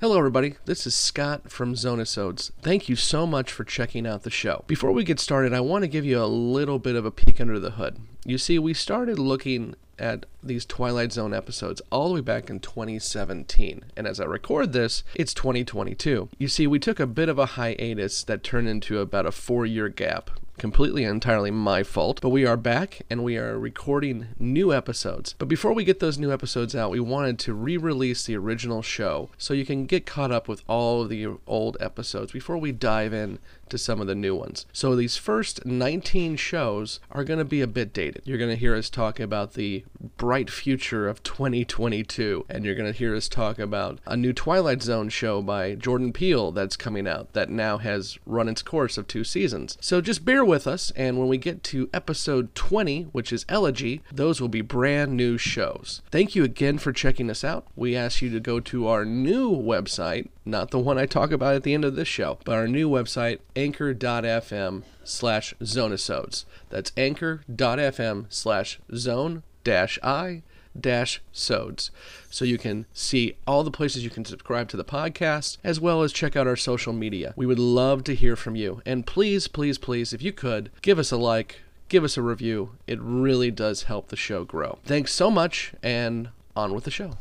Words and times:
Hello, 0.00 0.16
everybody. 0.16 0.54
This 0.64 0.86
is 0.86 0.94
Scott 0.94 1.50
from 1.50 1.74
Zonasodes. 1.74 2.52
Thank 2.62 2.88
you 2.88 2.96
so 2.96 3.26
much 3.26 3.52
for 3.52 3.64
checking 3.64 4.06
out 4.06 4.22
the 4.22 4.30
show. 4.30 4.64
Before 4.66 4.92
we 4.92 5.04
get 5.04 5.20
started, 5.20 5.52
I 5.52 5.60
want 5.60 5.82
to 5.82 5.88
give 5.88 6.06
you 6.06 6.18
a 6.18 6.24
little 6.24 6.78
bit 6.78 6.96
of 6.96 7.04
a 7.04 7.10
peek 7.10 7.38
under 7.38 7.60
the 7.60 7.72
hood. 7.72 7.98
You 8.24 8.38
see, 8.38 8.58
we 8.58 8.72
started 8.72 9.18
looking 9.18 9.74
at 9.98 10.24
these 10.42 10.64
Twilight 10.64 11.12
Zone 11.12 11.34
episodes 11.34 11.82
all 11.92 12.08
the 12.08 12.14
way 12.14 12.20
back 12.22 12.48
in 12.48 12.60
2017. 12.60 13.84
And 13.94 14.06
as 14.06 14.18
I 14.18 14.24
record 14.24 14.72
this, 14.72 15.04
it's 15.14 15.34
2022. 15.34 16.30
You 16.38 16.48
see, 16.48 16.66
we 16.66 16.78
took 16.78 16.98
a 16.98 17.06
bit 17.06 17.28
of 17.28 17.38
a 17.38 17.44
hiatus 17.44 18.24
that 18.24 18.42
turned 18.42 18.68
into 18.68 19.00
about 19.00 19.26
a 19.26 19.32
four 19.32 19.66
year 19.66 19.90
gap 19.90 20.30
completely 20.60 21.04
and 21.04 21.14
entirely 21.14 21.50
my 21.50 21.82
fault. 21.82 22.20
But 22.20 22.28
we 22.28 22.46
are 22.46 22.56
back 22.56 23.00
and 23.08 23.24
we 23.24 23.36
are 23.38 23.58
recording 23.58 24.28
new 24.38 24.72
episodes. 24.72 25.34
But 25.38 25.48
before 25.48 25.72
we 25.72 25.84
get 25.84 25.98
those 25.98 26.18
new 26.18 26.30
episodes 26.30 26.76
out, 26.76 26.90
we 26.90 27.00
wanted 27.00 27.38
to 27.40 27.54
re 27.54 27.76
release 27.78 28.24
the 28.24 28.36
original 28.36 28.82
show 28.82 29.30
so 29.38 29.54
you 29.54 29.64
can 29.64 29.86
get 29.86 30.06
caught 30.06 30.30
up 30.30 30.46
with 30.46 30.62
all 30.68 31.02
of 31.02 31.08
the 31.08 31.26
old 31.46 31.78
episodes 31.80 32.30
before 32.30 32.58
we 32.58 32.72
dive 32.72 33.14
in 33.14 33.38
to 33.70 33.78
some 33.78 34.00
of 34.00 34.06
the 34.06 34.14
new 34.14 34.34
ones. 34.34 34.66
So 34.72 34.94
these 34.94 35.16
first 35.16 35.64
19 35.64 36.36
shows 36.36 37.00
are 37.10 37.24
going 37.24 37.38
to 37.38 37.44
be 37.44 37.60
a 37.60 37.66
bit 37.66 37.92
dated. 37.92 38.22
You're 38.24 38.38
going 38.38 38.50
to 38.50 38.56
hear 38.56 38.76
us 38.76 38.90
talk 38.90 39.18
about 39.18 39.54
the 39.54 39.84
bright 40.16 40.50
future 40.50 41.08
of 41.08 41.22
2022, 41.22 42.46
and 42.48 42.64
you're 42.64 42.74
going 42.74 42.92
to 42.92 42.98
hear 42.98 43.16
us 43.16 43.28
talk 43.28 43.58
about 43.58 43.98
a 44.06 44.16
new 44.16 44.32
Twilight 44.32 44.82
Zone 44.82 45.08
show 45.08 45.40
by 45.40 45.74
Jordan 45.74 46.12
Peele 46.12 46.52
that's 46.52 46.76
coming 46.76 47.08
out 47.08 47.32
that 47.32 47.48
now 47.48 47.78
has 47.78 48.18
run 48.26 48.48
its 48.48 48.62
course 48.62 48.98
of 48.98 49.06
two 49.06 49.24
seasons. 49.24 49.78
So 49.80 50.00
just 50.00 50.24
bear 50.24 50.44
with 50.50 50.66
us, 50.66 50.90
and 50.96 51.16
when 51.16 51.28
we 51.28 51.38
get 51.38 51.62
to 51.62 51.88
episode 51.94 52.54
20, 52.56 53.04
which 53.12 53.32
is 53.32 53.46
Elegy, 53.48 54.02
those 54.12 54.40
will 54.40 54.48
be 54.48 54.60
brand 54.60 55.16
new 55.16 55.38
shows. 55.38 56.02
Thank 56.10 56.34
you 56.34 56.42
again 56.42 56.76
for 56.76 56.92
checking 56.92 57.30
us 57.30 57.44
out. 57.44 57.68
We 57.76 57.94
ask 57.94 58.20
you 58.20 58.30
to 58.30 58.40
go 58.40 58.58
to 58.58 58.88
our 58.88 59.04
new 59.04 59.50
website, 59.50 60.28
not 60.44 60.72
the 60.72 60.80
one 60.80 60.98
I 60.98 61.06
talk 61.06 61.30
about 61.30 61.54
at 61.54 61.62
the 61.62 61.72
end 61.72 61.84
of 61.84 61.94
this 61.94 62.08
show, 62.08 62.38
but 62.44 62.56
our 62.56 62.66
new 62.66 62.90
website, 62.90 63.38
anchor.fm 63.54 64.82
slash 65.04 65.54
zonasodes. 65.62 66.44
That's 66.68 66.90
anchor.fm 66.96 68.26
slash 68.28 68.80
zone 68.92 69.44
dash 69.62 69.98
I 70.02 70.42
dash 70.78 71.20
sods. 71.32 71.90
So 72.30 72.44
you 72.44 72.58
can 72.58 72.86
see 72.92 73.36
all 73.46 73.64
the 73.64 73.70
places 73.70 74.04
you 74.04 74.10
can 74.10 74.24
subscribe 74.24 74.68
to 74.68 74.76
the 74.76 74.84
podcast, 74.84 75.58
as 75.64 75.80
well 75.80 76.02
as 76.02 76.12
check 76.12 76.36
out 76.36 76.46
our 76.46 76.56
social 76.56 76.92
media. 76.92 77.34
We 77.36 77.46
would 77.46 77.58
love 77.58 78.04
to 78.04 78.14
hear 78.14 78.36
from 78.36 78.56
you. 78.56 78.82
And 78.86 79.06
please, 79.06 79.48
please, 79.48 79.78
please, 79.78 80.12
if 80.12 80.22
you 80.22 80.32
could, 80.32 80.70
give 80.82 80.98
us 80.98 81.10
a 81.10 81.16
like, 81.16 81.60
give 81.88 82.04
us 82.04 82.16
a 82.16 82.22
review. 82.22 82.72
It 82.86 83.00
really 83.00 83.50
does 83.50 83.84
help 83.84 84.08
the 84.08 84.16
show 84.16 84.44
grow. 84.44 84.78
Thanks 84.84 85.12
so 85.12 85.30
much, 85.30 85.72
and 85.82 86.30
on 86.56 86.74
with 86.74 86.84
the 86.84 86.90
show. 86.90 87.12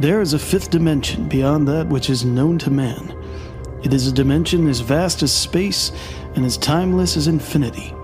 There 0.00 0.20
is 0.20 0.32
a 0.32 0.38
fifth 0.38 0.70
dimension 0.70 1.28
beyond 1.28 1.66
that 1.66 1.88
which 1.88 2.08
is 2.08 2.24
known 2.24 2.56
to 2.58 2.70
man. 2.70 3.17
It 3.82 3.92
is 3.92 4.06
a 4.06 4.12
dimension 4.12 4.68
as 4.68 4.80
vast 4.80 5.22
as 5.22 5.32
space 5.32 5.92
and 6.34 6.44
as 6.44 6.56
timeless 6.56 7.16
as 7.16 7.28
infinity. 7.28 7.94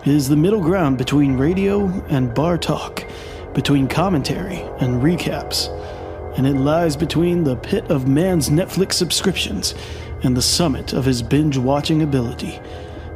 It 0.00 0.08
is 0.08 0.28
the 0.28 0.36
middle 0.36 0.60
ground 0.60 0.98
between 0.98 1.36
radio 1.36 1.86
and 2.08 2.34
bar 2.34 2.56
talk, 2.56 3.04
between 3.52 3.88
commentary 3.88 4.62
and 4.80 5.02
recaps, 5.02 5.68
and 6.36 6.46
it 6.46 6.54
lies 6.54 6.96
between 6.96 7.44
the 7.44 7.56
pit 7.56 7.90
of 7.90 8.08
man's 8.08 8.48
Netflix 8.48 8.94
subscriptions 8.94 9.74
and 10.22 10.36
the 10.36 10.42
summit 10.42 10.94
of 10.94 11.04
his 11.04 11.22
binge 11.22 11.58
watching 11.58 12.02
ability. 12.02 12.58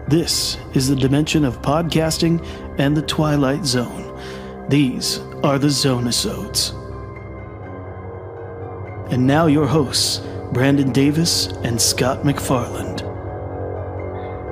This 0.07 0.59
is 0.75 0.89
the 0.89 0.97
dimension 0.97 1.45
of 1.45 1.63
podcasting 1.63 2.45
and 2.79 2.97
the 2.97 3.03
Twilight 3.03 3.65
Zone. 3.65 4.21
These 4.69 5.19
are 5.43 5.59
the 5.59 5.69
Zonasodes. 5.69 6.75
And 9.11 9.27
now 9.27 9.47
your 9.47 9.67
hosts, 9.67 10.21
Brandon 10.53 10.93
Davis 10.93 11.49
and 11.65 11.81
Scott 11.81 12.23
McFarland. 12.23 13.01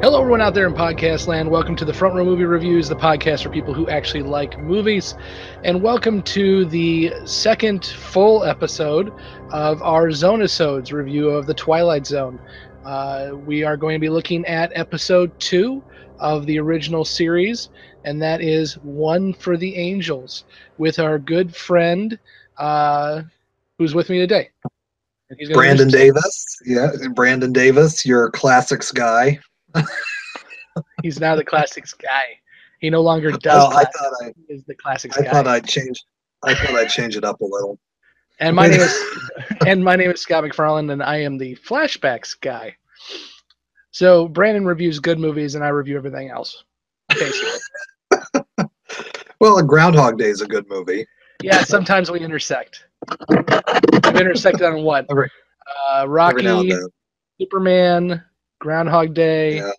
Hello, 0.03 0.21
everyone 0.21 0.43
out 0.43 0.53
there 0.53 0.66
in 0.66 0.75
podcast 0.75 1.28
land. 1.28 1.50
Welcome 1.50 1.77
to 1.77 1.84
the 1.84 1.94
Front 1.94 2.15
Row 2.15 2.25
Movie 2.25 2.44
Reviews, 2.44 2.88
the 2.88 2.97
podcast 2.97 3.43
for 3.43 3.49
people 3.49 3.72
who 3.72 3.88
actually 3.88 4.22
like 4.22 4.59
movies. 4.59 5.15
And 5.62 5.82
welcome 5.82 6.21
to 6.22 6.66
the 6.66 7.12
second 7.25 7.87
full 7.87 8.44
episode 8.44 9.12
of 9.50 9.81
our 9.82 10.09
Zonasodes 10.09 10.93
review 10.93 11.31
of 11.31 11.47
The 11.47 11.55
Twilight 11.55 12.06
Zone. 12.06 12.38
Uh, 12.84 13.31
we 13.47 13.62
are 13.62 13.76
going 13.76 13.94
to 13.94 14.00
be 14.00 14.11
looking 14.11 14.44
at 14.47 14.72
episode 14.75 15.38
two 15.41 15.82
of 16.19 16.44
the 16.44 16.59
original 16.59 17.05
series, 17.05 17.71
and 18.05 18.21
that 18.21 18.43
is 18.43 18.75
One 18.78 19.32
for 19.32 19.56
the 19.56 19.75
Angels, 19.76 20.44
with 20.76 20.99
our 20.99 21.19
good 21.19 21.55
friend, 21.55 22.19
uh, 22.59 23.22
who's 23.78 23.94
with 23.94 24.11
me 24.11 24.19
today. 24.19 24.50
Brandon 25.53 25.89
Davis. 25.89 26.45
Yeah, 26.65 26.91
Brandon 27.15 27.53
Davis, 27.53 28.05
your 28.05 28.31
classics 28.31 28.93
guy. 28.93 29.39
He's 31.03 31.21
now 31.21 31.37
the 31.37 31.45
classics 31.45 31.95
guy. 31.95 32.39
He 32.81 32.91
no 32.91 33.01
longer 33.01 33.33
does. 33.33 33.65
Oh, 33.65 33.77
I 33.77 33.85
thought 33.85 34.12
I 34.23 34.33
is 34.49 34.65
the 34.65 34.75
classics 34.75 35.17
I 35.17 35.23
guy. 35.23 35.31
thought 35.31 35.47
I'd 35.47 35.67
change. 35.67 36.03
I 36.43 36.55
thought 36.55 36.75
I'd 36.75 36.91
change 36.91 37.17
it 37.17 37.25
up 37.25 37.41
a 37.41 37.45
little. 37.45 37.79
And 38.41 38.55
my 38.55 38.67
name 38.67 38.81
is 38.81 38.95
and 39.67 39.83
my 39.83 39.97
name 39.97 40.11
is 40.11 40.21
Scott 40.21 40.45
McFarland, 40.45 40.93
and 40.93 41.03
I 41.03 41.17
am 41.17 41.39
the 41.39 41.56
flashbacks 41.56 42.39
guy. 42.39 42.77
So 43.91 44.29
Brandon 44.29 44.67
reviews 44.67 44.99
good 44.99 45.19
movies, 45.19 45.55
and 45.55 45.65
I 45.65 45.69
review 45.69 45.97
everything 45.97 46.31
else. 46.31 46.65
Basically. 47.09 47.61
well, 49.41 49.62
Groundhog 49.62 50.19
Day 50.19 50.29
is 50.29 50.41
a 50.41 50.47
good 50.47 50.69
movie. 50.69 51.06
Yeah, 51.43 51.62
sometimes 51.62 52.11
we 52.11 52.21
intersect. 52.21 52.87
We've 53.28 54.20
intersected 54.20 54.62
on 54.62 54.82
what? 54.82 55.06
Every- 55.10 55.31
Uh, 55.66 56.03
Every 56.03 56.42
now 56.42 56.60
and 56.60 56.70
Rocky. 56.70 56.82
Superman, 57.41 58.22
Groundhog 58.60 59.15
Day. 59.15 59.56
Yeah. 59.56 59.70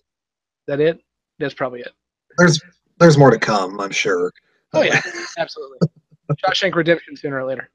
That 0.68 0.80
it? 0.80 1.00
That's 1.40 1.54
probably 1.54 1.82
it. 1.82 1.92
There's 2.38 2.60
there's 3.00 3.18
more 3.18 3.30
to 3.30 3.38
come, 3.38 3.80
I'm 3.80 3.92
sure. 3.92 4.32
Oh 4.74 4.82
yeah, 4.82 5.00
absolutely. 5.38 5.78
Shawshank 6.44 6.74
Redemption 6.76 7.16
sooner 7.16 7.40
or 7.40 7.46
later. 7.46 7.70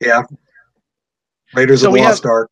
Yeah. 0.00 0.22
Raiders 1.54 1.82
So 1.82 1.88
of 1.88 1.94
the 1.94 2.00
Lost 2.00 2.22
have- 2.24 2.30
Ark. 2.30 2.50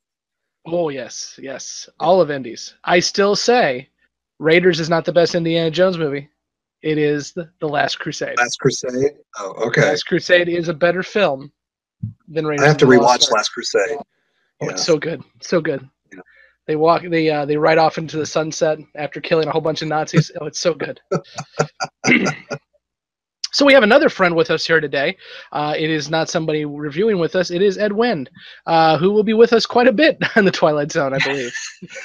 Oh 0.66 0.88
yes, 0.90 1.38
yes. 1.42 1.88
All 2.00 2.20
of 2.20 2.30
Indies. 2.30 2.74
I 2.84 2.98
still 3.00 3.34
say 3.36 3.88
Raiders 4.38 4.78
is 4.80 4.90
not 4.90 5.04
the 5.04 5.12
best 5.12 5.34
Indiana 5.34 5.70
Jones 5.70 5.96
movie. 5.96 6.28
It 6.82 6.98
is 6.98 7.32
the, 7.32 7.50
the 7.60 7.68
Last 7.68 7.98
Crusade. 7.98 8.36
Last 8.38 8.58
Crusade. 8.60 9.12
Oh, 9.38 9.52
okay. 9.68 9.82
Last 9.82 10.02
Crusade 10.04 10.48
is 10.48 10.68
a 10.68 10.74
better 10.74 11.02
film 11.02 11.50
Raiders. 12.28 12.62
I 12.64 12.68
have 12.68 12.76
to 12.78 12.86
rewatch. 12.86 13.30
Last 13.30 13.50
Crusade. 13.50 13.96
Oh, 13.98 14.02
Yeah. 14.62 14.70
it's 14.70 14.84
so 14.84 14.96
good, 14.98 15.22
so 15.40 15.60
good. 15.60 15.88
Yeah. 16.12 16.20
They 16.66 16.76
walk, 16.76 17.02
they 17.08 17.28
uh, 17.30 17.44
they 17.44 17.56
ride 17.56 17.78
off 17.78 17.98
into 17.98 18.16
the 18.16 18.26
sunset 18.26 18.78
after 18.96 19.20
killing 19.20 19.48
a 19.48 19.50
whole 19.52 19.60
bunch 19.60 19.82
of 19.82 19.88
Nazis. 19.88 20.30
oh, 20.40 20.46
it's 20.46 20.58
so 20.60 20.74
good. 20.74 21.00
so 23.52 23.64
we 23.64 23.72
have 23.72 23.82
another 23.84 24.08
friend 24.08 24.34
with 24.34 24.50
us 24.50 24.66
here 24.66 24.80
today. 24.80 25.16
Uh, 25.52 25.74
it 25.76 25.88
is 25.90 26.10
not 26.10 26.28
somebody 26.28 26.64
reviewing 26.64 27.18
with 27.18 27.36
us. 27.36 27.50
It 27.50 27.62
is 27.62 27.78
Ed 27.78 27.92
Wynn, 27.92 28.28
uh, 28.66 28.98
who 28.98 29.10
will 29.12 29.22
be 29.22 29.32
with 29.34 29.52
us 29.52 29.64
quite 29.66 29.86
a 29.88 29.92
bit 29.92 30.18
on 30.36 30.44
the 30.44 30.50
Twilight 30.50 30.90
Zone, 30.92 31.14
I 31.14 31.18
believe. 31.24 31.54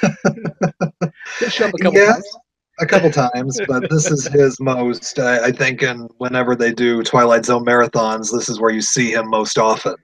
He'll 1.38 1.48
show 1.50 1.66
up 1.66 1.74
a 1.74 1.78
couple 1.82 1.98
Yes, 1.98 2.12
times. 2.14 2.36
A 2.82 2.86
couple 2.86 3.10
times, 3.10 3.60
but 3.68 3.88
this 3.88 4.10
is 4.10 4.26
his 4.26 4.58
most. 4.60 5.18
I, 5.18 5.46
I 5.46 5.52
think, 5.52 5.82
and 5.82 6.10
whenever 6.18 6.54
they 6.54 6.72
do 6.72 7.02
Twilight 7.02 7.44
Zone 7.44 7.64
marathons, 7.64 8.32
this 8.32 8.48
is 8.48 8.60
where 8.60 8.70
you 8.70 8.82
see 8.82 9.12
him 9.12 9.28
most 9.28 9.58
often. 9.58 9.94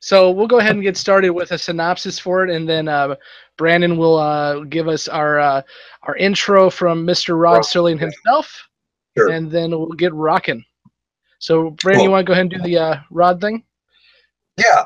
So 0.00 0.30
we'll 0.30 0.46
go 0.46 0.60
ahead 0.60 0.72
and 0.72 0.82
get 0.82 0.96
started 0.96 1.30
with 1.30 1.50
a 1.50 1.58
synopsis 1.58 2.18
for 2.18 2.44
it, 2.44 2.50
and 2.50 2.68
then 2.68 2.86
uh, 2.86 3.16
Brandon 3.56 3.96
will 3.96 4.16
uh, 4.16 4.60
give 4.60 4.86
us 4.86 5.08
our 5.08 5.40
uh, 5.40 5.62
our 6.04 6.16
intro 6.16 6.70
from 6.70 7.04
Mr. 7.04 7.40
Rod 7.40 7.54
Rod, 7.54 7.62
Serling 7.64 7.98
himself, 7.98 8.68
Sure. 9.16 9.30
and 9.30 9.50
then 9.50 9.70
we'll 9.70 9.88
get 9.88 10.14
rocking. 10.14 10.64
So 11.40 11.70
Brandon, 11.70 12.04
you 12.04 12.10
want 12.10 12.26
to 12.26 12.28
go 12.28 12.32
ahead 12.32 12.42
and 12.42 12.50
do 12.50 12.62
the 12.62 12.78
uh, 12.78 12.96
Rod 13.10 13.40
thing? 13.40 13.64
Yeah. 14.56 14.84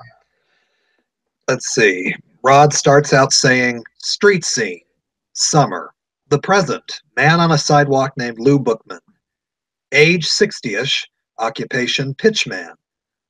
Let's 1.48 1.68
see. 1.74 2.14
Rod 2.42 2.72
starts 2.72 3.12
out 3.12 3.32
saying, 3.32 3.84
Street 3.98 4.44
scene, 4.44 4.80
summer, 5.34 5.92
the 6.32 6.38
present, 6.38 7.02
man 7.14 7.40
on 7.40 7.52
a 7.52 7.58
sidewalk 7.58 8.14
named 8.16 8.40
Lou 8.40 8.58
Bookman. 8.58 9.00
Age 9.92 10.26
60 10.26 10.76
ish, 10.76 11.06
occupation 11.38 12.14
pitchman. 12.14 12.72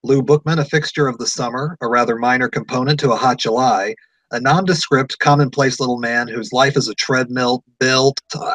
Lou 0.04 0.22
Bookman, 0.22 0.60
a 0.60 0.64
fixture 0.64 1.08
of 1.08 1.18
the 1.18 1.26
summer, 1.26 1.76
a 1.80 1.88
rather 1.88 2.14
minor 2.14 2.48
component 2.48 3.00
to 3.00 3.10
a 3.10 3.16
hot 3.16 3.38
July, 3.38 3.96
a 4.30 4.38
nondescript, 4.38 5.18
commonplace 5.18 5.80
little 5.80 5.98
man 5.98 6.28
whose 6.28 6.52
life 6.52 6.76
is 6.76 6.86
a 6.86 6.94
treadmill 6.94 7.64
built, 7.80 8.20
uh, 8.36 8.54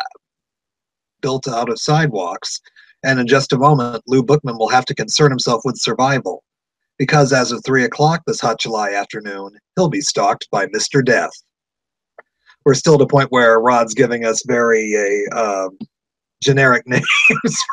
built 1.20 1.46
out 1.50 1.68
of 1.68 1.78
sidewalks. 1.78 2.62
And 3.04 3.20
in 3.20 3.28
just 3.28 3.52
a 3.52 3.58
moment, 3.58 4.02
Lou 4.08 4.24
Bookman 4.24 4.58
will 4.58 4.70
have 4.70 4.86
to 4.86 4.96
concern 4.96 5.30
himself 5.30 5.64
with 5.66 5.76
survival 5.76 6.42
because 6.98 7.34
as 7.34 7.52
of 7.52 7.62
3 7.66 7.84
o'clock 7.84 8.22
this 8.26 8.40
hot 8.40 8.62
July 8.62 8.94
afternoon, 8.94 9.58
he'll 9.76 9.90
be 9.90 10.00
stalked 10.00 10.50
by 10.52 10.68
Mr. 10.68 11.04
Death. 11.04 11.34
We're 12.68 12.74
still 12.74 12.96
at 12.96 13.02
a 13.02 13.08
point 13.08 13.32
where 13.32 13.62
Rod's 13.62 13.94
giving 13.94 14.26
us 14.26 14.44
very 14.46 14.94
a 14.94 15.34
um, 15.34 15.78
generic 16.44 16.84
names 16.88 17.06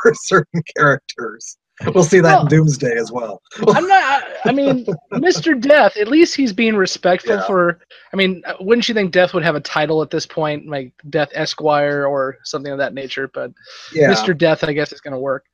for 0.02 0.14
certain 0.14 0.62
characters. 0.76 1.58
We'll 1.92 2.04
see 2.04 2.20
that 2.20 2.32
Well- 2.34 2.42
in 2.42 2.48
Doomsday 2.48 2.96
as 2.96 3.10
well. 3.10 3.42
I'm 3.74 3.88
not. 3.88 4.22
I- 4.22 4.36
I 4.46 4.52
mean, 4.52 4.86
Mr. 5.14 5.60
Death. 5.60 5.96
At 5.96 6.06
least 6.06 6.36
he's 6.36 6.52
being 6.52 6.76
respectful 6.76 7.34
Yeah. 7.34 7.46
for. 7.46 7.80
I 8.12 8.16
mean, 8.16 8.42
uh, 8.46 8.54
wouldn't 8.60 8.88
you 8.88 8.94
think 8.94 9.10
Death 9.10 9.34
would 9.34 9.42
have 9.42 9.56
a 9.56 9.60
title 9.60 10.00
at 10.00 10.10
this 10.10 10.26
point, 10.26 10.68
like 10.68 10.92
Death 11.10 11.30
Esquire 11.34 12.06
or 12.06 12.36
something 12.44 12.70
of 12.70 12.78
that 12.78 12.94
nature? 12.94 13.28
But 13.34 13.50
Yeah. 13.92 14.12
Mr. 14.12 14.38
Death, 14.38 14.62
I 14.62 14.72
guess, 14.72 14.92
is 14.92 15.00
going 15.00 15.14
to 15.14 15.18
work. 15.18 15.46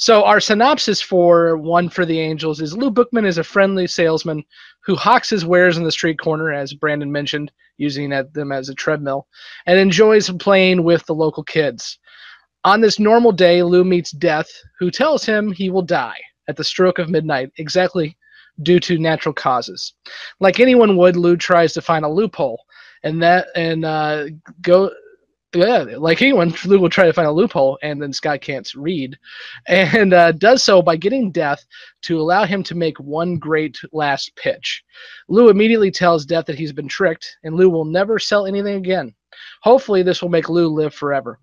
So 0.00 0.24
our 0.24 0.40
synopsis 0.40 1.02
for 1.02 1.58
One 1.58 1.90
for 1.90 2.06
the 2.06 2.18
Angels 2.18 2.62
is 2.62 2.74
Lou 2.74 2.90
Bookman 2.90 3.26
is 3.26 3.36
a 3.36 3.44
friendly 3.44 3.86
salesman 3.86 4.42
who 4.82 4.96
hawks 4.96 5.28
his 5.28 5.44
wares 5.44 5.76
in 5.76 5.84
the 5.84 5.92
street 5.92 6.18
corner, 6.18 6.50
as 6.50 6.72
Brandon 6.72 7.12
mentioned, 7.12 7.52
using 7.76 8.08
them 8.08 8.50
as 8.50 8.70
a 8.70 8.74
treadmill, 8.74 9.28
and 9.66 9.78
enjoys 9.78 10.30
playing 10.30 10.84
with 10.84 11.04
the 11.04 11.14
local 11.14 11.44
kids. 11.44 11.98
On 12.64 12.80
this 12.80 12.98
normal 12.98 13.30
day, 13.30 13.62
Lou 13.62 13.84
meets 13.84 14.10
Death, 14.12 14.48
who 14.78 14.90
tells 14.90 15.22
him 15.26 15.52
he 15.52 15.68
will 15.68 15.82
die 15.82 16.18
at 16.48 16.56
the 16.56 16.64
stroke 16.64 16.98
of 16.98 17.10
midnight, 17.10 17.50
exactly 17.58 18.16
due 18.62 18.80
to 18.80 18.96
natural 18.96 19.34
causes. 19.34 19.92
Like 20.40 20.60
anyone 20.60 20.96
would, 20.96 21.14
Lou 21.14 21.36
tries 21.36 21.74
to 21.74 21.82
find 21.82 22.06
a 22.06 22.08
loophole, 22.08 22.64
and 23.02 23.22
that 23.22 23.48
and 23.54 23.84
uh, 23.84 24.28
go 24.62 24.92
yeah, 25.54 25.84
like 25.98 26.22
anyone, 26.22 26.54
Lou 26.64 26.78
will 26.78 26.88
try 26.88 27.06
to 27.06 27.12
find 27.12 27.26
a 27.26 27.32
loophole, 27.32 27.78
and 27.82 28.00
then 28.00 28.12
Scott 28.12 28.40
can't 28.40 28.72
read, 28.74 29.18
and 29.66 30.14
uh, 30.14 30.32
does 30.32 30.62
so 30.62 30.80
by 30.80 30.96
getting 30.96 31.32
Death 31.32 31.64
to 32.02 32.20
allow 32.20 32.44
him 32.44 32.62
to 32.64 32.74
make 32.74 32.98
one 33.00 33.36
great 33.36 33.78
last 33.92 34.34
pitch. 34.36 34.84
Lou 35.28 35.48
immediately 35.48 35.90
tells 35.90 36.24
Death 36.24 36.46
that 36.46 36.58
he's 36.58 36.72
been 36.72 36.88
tricked, 36.88 37.36
and 37.42 37.56
Lou 37.56 37.68
will 37.68 37.84
never 37.84 38.18
sell 38.18 38.46
anything 38.46 38.76
again. 38.76 39.14
Hopefully, 39.62 40.02
this 40.02 40.22
will 40.22 40.28
make 40.28 40.48
Lou 40.48 40.68
live 40.68 40.94
forever. 40.94 41.40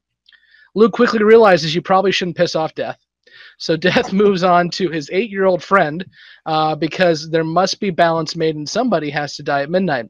Lou 0.76 0.90
quickly 0.90 1.24
realizes 1.24 1.76
you 1.76 1.82
probably 1.82 2.12
shouldn't 2.12 2.38
piss 2.38 2.56
off 2.56 2.76
Death. 2.76 3.00
So 3.58 3.76
Death 3.78 4.14
moves 4.14 4.44
on 4.44 4.70
to 4.72 4.90
his 4.90 5.10
eight-year-old 5.12 5.64
friend 5.64 6.06
uh, 6.46 6.76
because 6.76 7.30
there 7.30 7.44
must 7.44 7.80
be 7.80 7.90
balance 7.90 8.36
made, 8.36 8.56
and 8.56 8.68
somebody 8.68 9.10
has 9.10 9.36
to 9.36 9.44
die 9.44 9.64
at 9.64 9.70
midnight. 9.70 10.10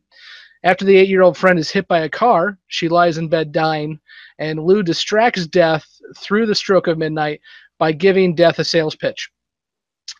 After 0.63 0.85
the 0.85 0.97
eight 0.97 1.09
year 1.09 1.21
old 1.21 1.37
friend 1.37 1.59
is 1.59 1.71
hit 1.71 1.87
by 1.87 1.99
a 1.99 2.09
car, 2.09 2.57
she 2.67 2.89
lies 2.89 3.17
in 3.17 3.27
bed 3.27 3.51
dying, 3.51 3.99
and 4.39 4.63
Lou 4.63 4.83
distracts 4.83 5.45
Death 5.47 5.85
through 6.17 6.45
the 6.45 6.55
stroke 6.55 6.87
of 6.87 6.97
midnight 6.97 7.41
by 7.77 7.91
giving 7.91 8.35
Death 8.35 8.59
a 8.59 8.63
sales 8.63 8.95
pitch. 8.95 9.29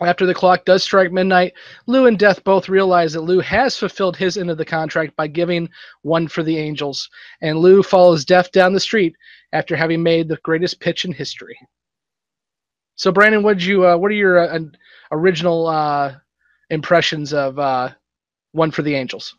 After 0.01 0.28
the 0.28 0.34
clock 0.34 0.63
does 0.66 0.84
strike 0.84 1.12
midnight, 1.12 1.54
Lou 1.88 2.06
and 2.06 2.19
Death 2.19 2.44
both 2.44 2.69
realize 2.69 3.13
that 3.13 3.22
Lou 3.22 3.39
has 3.39 3.78
fulfilled 3.78 4.16
his 4.16 4.38
end 4.38 4.51
of 4.51 4.57
the 4.57 4.66
contract 4.66 5.16
by 5.16 5.28
giving 5.28 5.69
one 6.04 6.28
for 6.28 6.44
the 6.44 6.57
Angels, 6.57 7.10
and 7.42 7.57
Lou 7.57 7.81
follows 7.81 8.24
Death 8.24 8.51
down 8.51 8.74
the 8.74 8.80
street 8.80 9.16
after 9.54 9.75
having 9.75 10.04
made 10.04 10.28
the 10.28 10.38
greatest 10.44 10.80
pitch 10.80 11.06
in 11.06 11.13
history. 11.13 11.57
So, 12.95 13.12
Brandon, 13.12 13.42
what 13.42 13.60
you? 13.62 13.88
Uh, 13.88 13.98
what 13.98 14.12
are 14.12 14.16
your 14.16 14.40
uh, 14.40 14.60
original 15.12 15.68
uh, 15.68 16.16
impressions 16.69 17.33
of 17.33 17.57
uh, 17.57 17.90
one 18.51 18.72
for 18.72 18.83
the 18.83 18.95
Angels? 18.95 19.36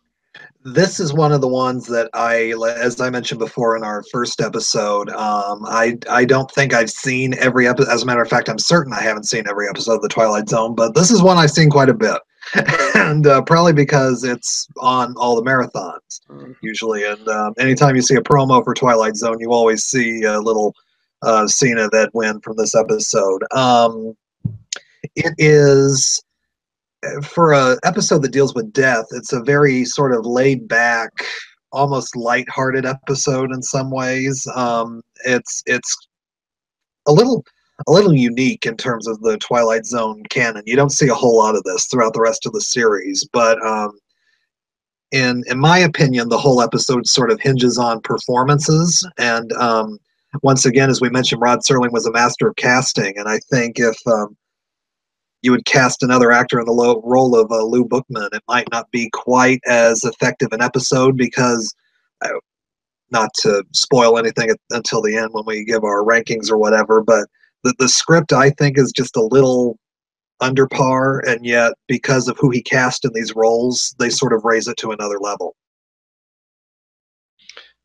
This 0.64 1.00
is 1.00 1.12
one 1.12 1.32
of 1.32 1.40
the 1.40 1.48
ones 1.48 1.86
that 1.86 2.10
I, 2.14 2.52
as 2.80 3.00
I 3.00 3.10
mentioned 3.10 3.38
before 3.38 3.76
in 3.76 3.84
our 3.84 4.02
first 4.12 4.40
episode, 4.40 5.08
um, 5.10 5.64
I 5.66 5.96
I 6.10 6.24
don't 6.24 6.50
think 6.50 6.74
I've 6.74 6.90
seen 6.90 7.34
every 7.38 7.66
episode. 7.68 7.90
As 7.90 8.02
a 8.02 8.06
matter 8.06 8.22
of 8.22 8.28
fact, 8.28 8.48
I'm 8.48 8.58
certain 8.58 8.92
I 8.92 9.02
haven't 9.02 9.24
seen 9.24 9.44
every 9.48 9.68
episode 9.68 9.94
of 9.94 10.02
The 10.02 10.08
Twilight 10.08 10.48
Zone, 10.48 10.74
but 10.74 10.94
this 10.94 11.10
is 11.10 11.22
one 11.22 11.36
I've 11.36 11.50
seen 11.50 11.70
quite 11.70 11.88
a 11.88 11.94
bit, 11.94 12.20
and 12.94 13.26
uh, 13.26 13.42
probably 13.42 13.72
because 13.72 14.24
it's 14.24 14.66
on 14.78 15.14
all 15.16 15.36
the 15.36 15.48
marathons 15.48 16.56
usually. 16.60 17.04
And 17.04 17.26
um, 17.28 17.54
anytime 17.58 17.96
you 17.96 18.02
see 18.02 18.16
a 18.16 18.20
promo 18.20 18.62
for 18.62 18.74
Twilight 18.74 19.16
Zone, 19.16 19.40
you 19.40 19.52
always 19.52 19.84
see 19.84 20.22
a 20.24 20.40
little 20.40 20.74
uh, 21.22 21.46
scene 21.46 21.78
of 21.78 21.90
that 21.92 22.10
win 22.14 22.40
from 22.40 22.56
this 22.56 22.74
episode. 22.74 23.42
Um, 23.52 24.16
it 25.14 25.34
is 25.38 26.22
for 27.22 27.52
a 27.52 27.76
episode 27.84 28.22
that 28.22 28.32
deals 28.32 28.54
with 28.54 28.72
death. 28.72 29.06
It's 29.12 29.32
a 29.32 29.42
very 29.42 29.84
sort 29.84 30.12
of 30.12 30.26
laid 30.26 30.66
back, 30.68 31.10
almost 31.72 32.16
light-hearted 32.16 32.84
episode 32.86 33.52
in 33.52 33.62
some 33.62 33.90
ways. 33.90 34.46
Um, 34.54 35.02
it's 35.24 35.62
it's 35.66 36.08
a 37.06 37.12
little 37.12 37.44
a 37.86 37.92
little 37.92 38.12
unique 38.12 38.66
in 38.66 38.76
terms 38.76 39.06
of 39.06 39.20
the 39.20 39.38
Twilight 39.38 39.86
Zone 39.86 40.22
canon. 40.30 40.64
You 40.66 40.76
don't 40.76 40.90
see 40.90 41.08
a 41.08 41.14
whole 41.14 41.38
lot 41.38 41.54
of 41.54 41.62
this 41.62 41.86
throughout 41.86 42.12
the 42.14 42.20
rest 42.20 42.46
of 42.46 42.52
the 42.52 42.60
series, 42.60 43.26
but 43.32 43.64
um, 43.64 43.98
in 45.12 45.44
in 45.48 45.58
my 45.58 45.78
opinion, 45.78 46.28
the 46.28 46.38
whole 46.38 46.60
episode 46.60 47.06
sort 47.06 47.30
of 47.30 47.40
hinges 47.40 47.78
on 47.78 48.00
performances. 48.00 49.06
And 49.18 49.52
um, 49.52 49.98
once 50.42 50.66
again, 50.66 50.90
as 50.90 51.00
we 51.00 51.10
mentioned, 51.10 51.40
Rod 51.40 51.60
Serling 51.60 51.92
was 51.92 52.06
a 52.06 52.12
master 52.12 52.48
of 52.48 52.56
casting, 52.56 53.16
and 53.16 53.28
I 53.28 53.38
think 53.50 53.78
if 53.78 53.96
um, 54.06 54.36
you 55.42 55.50
would 55.50 55.64
cast 55.64 56.02
another 56.02 56.32
actor 56.32 56.58
in 56.58 56.66
the 56.66 56.72
lo- 56.72 57.00
role 57.04 57.36
of 57.36 57.50
uh, 57.50 57.62
Lou 57.62 57.84
Bookman, 57.84 58.30
it 58.32 58.42
might 58.48 58.68
not 58.70 58.90
be 58.90 59.08
quite 59.12 59.60
as 59.66 60.02
effective 60.04 60.48
an 60.52 60.62
episode 60.62 61.16
because, 61.16 61.74
uh, 62.24 62.28
not 63.10 63.30
to 63.40 63.64
spoil 63.72 64.18
anything 64.18 64.50
at, 64.50 64.58
until 64.70 65.00
the 65.00 65.16
end 65.16 65.30
when 65.32 65.44
we 65.46 65.64
give 65.64 65.84
our 65.84 66.04
rankings 66.04 66.50
or 66.50 66.58
whatever, 66.58 67.00
but 67.00 67.28
the, 67.64 67.74
the 67.78 67.88
script 67.88 68.32
I 68.32 68.50
think 68.50 68.78
is 68.78 68.92
just 68.92 69.16
a 69.16 69.22
little 69.22 69.78
under 70.40 70.66
par, 70.68 71.20
and 71.26 71.44
yet 71.44 71.72
because 71.86 72.28
of 72.28 72.36
who 72.38 72.50
he 72.50 72.62
cast 72.62 73.04
in 73.04 73.12
these 73.12 73.34
roles, 73.34 73.94
they 73.98 74.10
sort 74.10 74.32
of 74.32 74.44
raise 74.44 74.68
it 74.68 74.76
to 74.78 74.92
another 74.92 75.18
level. 75.18 75.54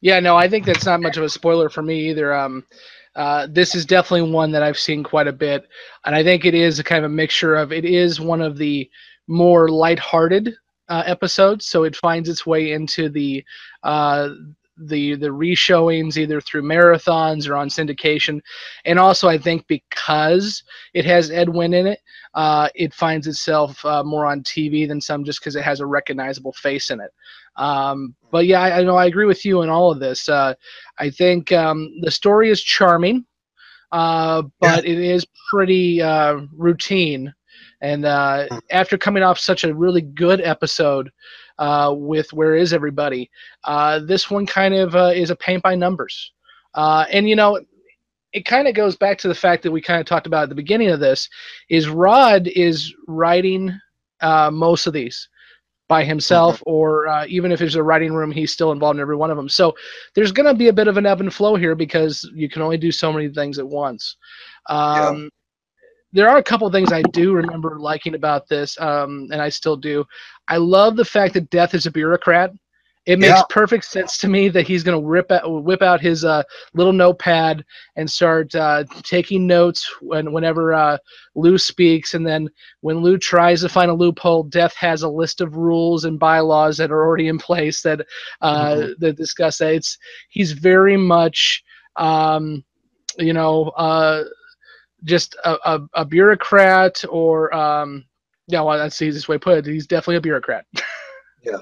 Yeah, 0.02 0.20
no, 0.20 0.36
I 0.36 0.50
think 0.50 0.66
that's 0.66 0.86
not 0.86 1.02
much 1.02 1.18
of 1.18 1.24
a 1.24 1.30
spoiler 1.30 1.70
for 1.70 1.82
me 1.82 2.10
either. 2.10 2.34
Um, 2.34 2.66
uh, 3.16 3.48
this 3.50 3.76
is 3.76 3.86
definitely 3.86 4.32
one 4.32 4.52
that 4.52 4.64
I've 4.64 4.80
seen 4.80 5.04
quite 5.04 5.28
a 5.28 5.34
bit, 5.34 5.68
and 6.06 6.16
I 6.16 6.24
think 6.24 6.46
it 6.46 6.54
is 6.54 6.80
a 6.80 6.84
kind 6.84 7.06
of 7.06 7.12
a 7.12 7.14
mixture 7.14 7.56
of 7.56 7.72
it 7.72 7.86
is 7.86 8.20
one 8.20 8.42
of 8.42 8.58
the 8.58 8.90
more 9.28 9.70
lighthearted 9.70 10.54
uh, 10.90 11.04
episodes, 11.06 11.68
so 11.68 11.84
it 11.84 11.96
finds 11.96 12.28
its 12.28 12.46
way 12.46 12.72
into 12.72 13.10
the 13.10 13.44
uh, 13.84 14.30
the 14.78 15.16
the 15.16 15.28
reshowings 15.28 16.18
either 16.18 16.42
through 16.42 16.64
marathons 16.64 17.48
or 17.48 17.56
on 17.56 17.70
syndication, 17.70 18.42
and 18.86 19.00
also 19.00 19.28
I 19.28 19.38
think 19.38 19.68
because 19.68 20.64
it 20.94 21.06
has 21.06 21.32
Ed 21.32 21.50
Wynn 21.50 21.74
in 21.74 21.88
it, 21.88 22.00
uh, 22.34 22.70
it 22.76 22.94
finds 22.94 23.28
itself 23.28 23.84
uh, 23.86 24.04
more 24.04 24.26
on 24.26 24.42
TV 24.44 24.88
than 24.88 25.02
some 25.02 25.24
just 25.24 25.40
because 25.40 25.56
it 25.56 25.64
has 25.64 25.80
a 25.80 25.86
recognizable 25.86 26.54
face 26.54 26.90
in 26.90 27.00
it. 27.00 27.12
Um, 27.56 28.16
but 28.32 28.48
yeah, 28.48 28.62
I, 28.62 28.80
I 28.80 28.84
know 28.84 28.96
I 28.96 29.06
agree 29.06 29.26
with 29.26 29.46
you 29.46 29.62
in 29.62 29.70
all 29.70 29.92
of 29.92 30.00
this. 30.00 30.28
Uh, 30.28 30.56
I 30.98 31.10
think 31.10 31.52
um, 31.52 31.94
the 32.02 32.12
story 32.12 32.50
is 32.50 32.62
charming, 32.62 33.26
uh, 33.92 34.44
but 34.60 34.86
it 34.86 35.00
is 35.00 35.26
pretty 35.52 36.02
uh, 36.02 36.42
routine. 36.56 37.34
And 37.82 38.06
uh, 38.06 38.48
after 38.72 38.98
coming 38.98 39.24
off 39.24 39.38
such 39.38 39.66
a 39.66 39.76
really 39.76 40.02
good 40.02 40.42
episode 40.42 41.12
uh, 41.60 41.94
with 41.96 42.32
Where 42.34 42.56
Is 42.56 42.74
Everybody, 42.74 43.30
uh, 43.64 44.00
this 44.00 44.30
one 44.30 44.46
kind 44.46 44.74
of 44.74 44.96
uh, 44.96 45.12
is 45.14 45.30
a 45.30 45.36
paint 45.36 45.64
by 45.64 45.76
numbers. 45.76 46.32
Uh, 46.74 47.06
and 47.12 47.28
you 47.30 47.36
know, 47.36 47.60
it 48.34 48.46
kind 48.46 48.68
of 48.68 48.74
goes 48.74 48.96
back 48.96 49.18
to 49.20 49.28
the 49.28 49.36
fact 49.36 49.64
that 49.64 49.72
we 49.72 49.82
kind 49.82 50.00
of 50.00 50.06
talked 50.06 50.28
about 50.28 50.44
at 50.44 50.50
the 50.50 50.56
beginning 50.56 50.90
of 50.90 51.00
this 51.00 51.30
is 51.70 51.88
Rod 51.88 52.48
is 52.48 52.94
writing 53.08 53.72
uh, 54.22 54.50
most 54.52 54.88
of 54.88 54.94
these 54.94 55.30
by 55.88 56.04
himself 56.04 56.64
or 56.66 57.08
uh, 57.08 57.26
even 57.28 57.52
if 57.52 57.60
there's 57.60 57.76
a 57.76 57.84
writing 57.84 58.14
room 58.14 58.32
he's 58.32 58.52
still 58.52 58.72
involved 58.72 58.98
in 58.98 59.02
every 59.02 59.18
one 59.18 59.30
of 59.30 59.38
them 59.38 59.50
so 59.50 59.76
there's 60.16 60.32
going 60.32 60.48
to 60.48 60.58
be 60.58 60.70
a 60.70 60.74
bit 60.74 60.88
of 60.88 60.98
an 60.98 61.06
ebb 61.06 61.20
and 61.20 61.34
flow 61.34 61.56
here 61.56 61.76
because 61.76 62.28
you 62.34 62.50
can 62.50 62.62
only 62.62 62.78
do 62.78 62.92
so 62.92 63.12
many 63.12 63.30
things 63.30 63.60
at 63.60 63.68
once. 63.68 64.16
Um, 64.70 65.30
there 66.14 66.30
are 66.30 66.38
a 66.38 66.44
couple 66.44 66.68
of 66.68 66.74
things 66.74 66.92
i 66.92 67.04
do 67.04 67.34
remember 67.34 67.80
liking 67.80 68.16
about 68.16 68.48
this 68.48 68.80
um, 68.80 69.28
and 69.32 69.42
i 69.42 69.50
still 69.50 69.78
do 69.78 70.06
i 70.50 70.58
love 70.58 70.96
the 70.96 71.06
fact 71.06 71.34
that 71.34 71.50
death 71.50 71.74
is 71.74 71.86
a 71.86 71.92
bureaucrat 71.92 72.52
it 73.06 73.20
makes 73.20 73.42
Yeah. 73.42 73.44
perfect 73.44 73.86
sense 73.86 74.18
to 74.20 74.28
me 74.28 74.50
that 74.50 74.68
he's 74.68 74.84
going 74.84 75.00
to 75.00 75.06
rip 75.08 75.32
out, 75.32 75.44
whip 75.64 75.82
out 75.82 76.00
his 76.02 76.24
uh, 76.24 76.44
little 76.74 76.94
notepad 76.94 77.64
and 77.96 78.10
start 78.10 78.54
uh, 78.56 78.84
taking 79.04 79.48
notes 79.48 79.90
when, 80.02 80.32
whenever 80.32 80.74
uh, 80.74 80.98
Lou 81.36 81.58
speaks. 81.58 82.14
And 82.14 82.26
then 82.26 82.50
when 82.82 82.98
Lou 83.00 83.18
tries 83.18 83.62
to 83.62 83.70
find 83.70 83.92
a 83.92 83.94
loophole, 83.94 84.44
Death 84.44 84.76
has 84.76 85.04
a 85.04 85.10
list 85.10 85.42
of 85.42 85.56
rules 85.58 86.06
and 86.06 86.20
bylaws 86.20 86.78
that 86.78 86.92
are 86.92 87.04
already 87.06 87.28
in 87.28 87.38
place 87.38 87.82
that 87.82 88.06
uh, 88.42 88.78
Mhm. 88.78 88.94
that 89.00 89.18
discuss 89.18 89.58
that. 89.58 89.74
It's 89.74 89.98
he's 90.30 90.52
very 90.54 90.98
much, 90.98 91.64
um, 91.98 92.64
you 93.18 93.34
know, 93.34 93.66
uh, 93.78 94.24
just 95.04 95.36
a, 95.44 95.58
a, 95.66 95.88
a 95.94 96.06
bureaucrat 96.06 97.04
or. 97.10 97.54
Um, 97.54 98.06
yeah, 98.48 98.60
well, 98.62 98.78
that's 98.78 98.98
the 99.00 99.06
easiest 99.06 99.30
way 99.30 99.38
to 99.38 99.40
put 99.40 99.58
it. 99.60 99.66
He's 99.66 99.88
definitely 99.88 100.18
a 100.18 100.22
bureaucrat. 100.22 100.66
Yeah. 101.46 101.58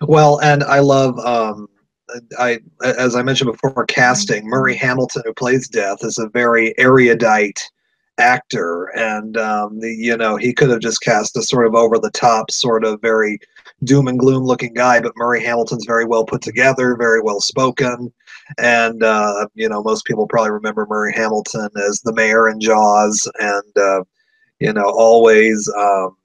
Well, 0.00 0.40
and 0.42 0.62
I 0.62 0.78
love, 0.78 1.18
um, 1.18 1.66
I 2.38 2.60
as 2.84 3.16
I 3.16 3.22
mentioned 3.22 3.50
before, 3.50 3.84
casting 3.86 4.46
Murray 4.46 4.76
Hamilton, 4.76 5.22
who 5.24 5.34
plays 5.34 5.68
Death, 5.68 6.04
is 6.04 6.18
a 6.18 6.28
very 6.28 6.72
erudite 6.78 7.60
actor, 8.18 8.86
and 8.96 9.36
um, 9.36 9.80
the, 9.80 9.90
you 9.90 10.16
know 10.16 10.36
he 10.36 10.52
could 10.52 10.70
have 10.70 10.80
just 10.80 11.02
cast 11.02 11.36
a 11.36 11.42
sort 11.42 11.66
of 11.66 11.74
over 11.74 11.98
the 11.98 12.10
top, 12.10 12.50
sort 12.50 12.84
of 12.84 13.00
very 13.00 13.38
doom 13.84 14.08
and 14.08 14.18
gloom 14.18 14.44
looking 14.44 14.74
guy. 14.74 15.00
But 15.00 15.16
Murray 15.16 15.42
Hamilton's 15.42 15.86
very 15.86 16.04
well 16.04 16.24
put 16.24 16.42
together, 16.42 16.96
very 16.96 17.20
well 17.20 17.40
spoken, 17.40 18.12
and 18.58 19.02
uh, 19.02 19.46
you 19.54 19.68
know 19.68 19.82
most 19.82 20.04
people 20.04 20.26
probably 20.26 20.52
remember 20.52 20.86
Murray 20.88 21.12
Hamilton 21.14 21.68
as 21.88 22.00
the 22.00 22.14
mayor 22.14 22.48
in 22.48 22.60
Jaws, 22.60 23.28
and 23.40 23.76
uh, 23.76 24.04
you 24.60 24.72
know 24.72 24.86
always. 24.86 25.70
Um, 25.76 26.16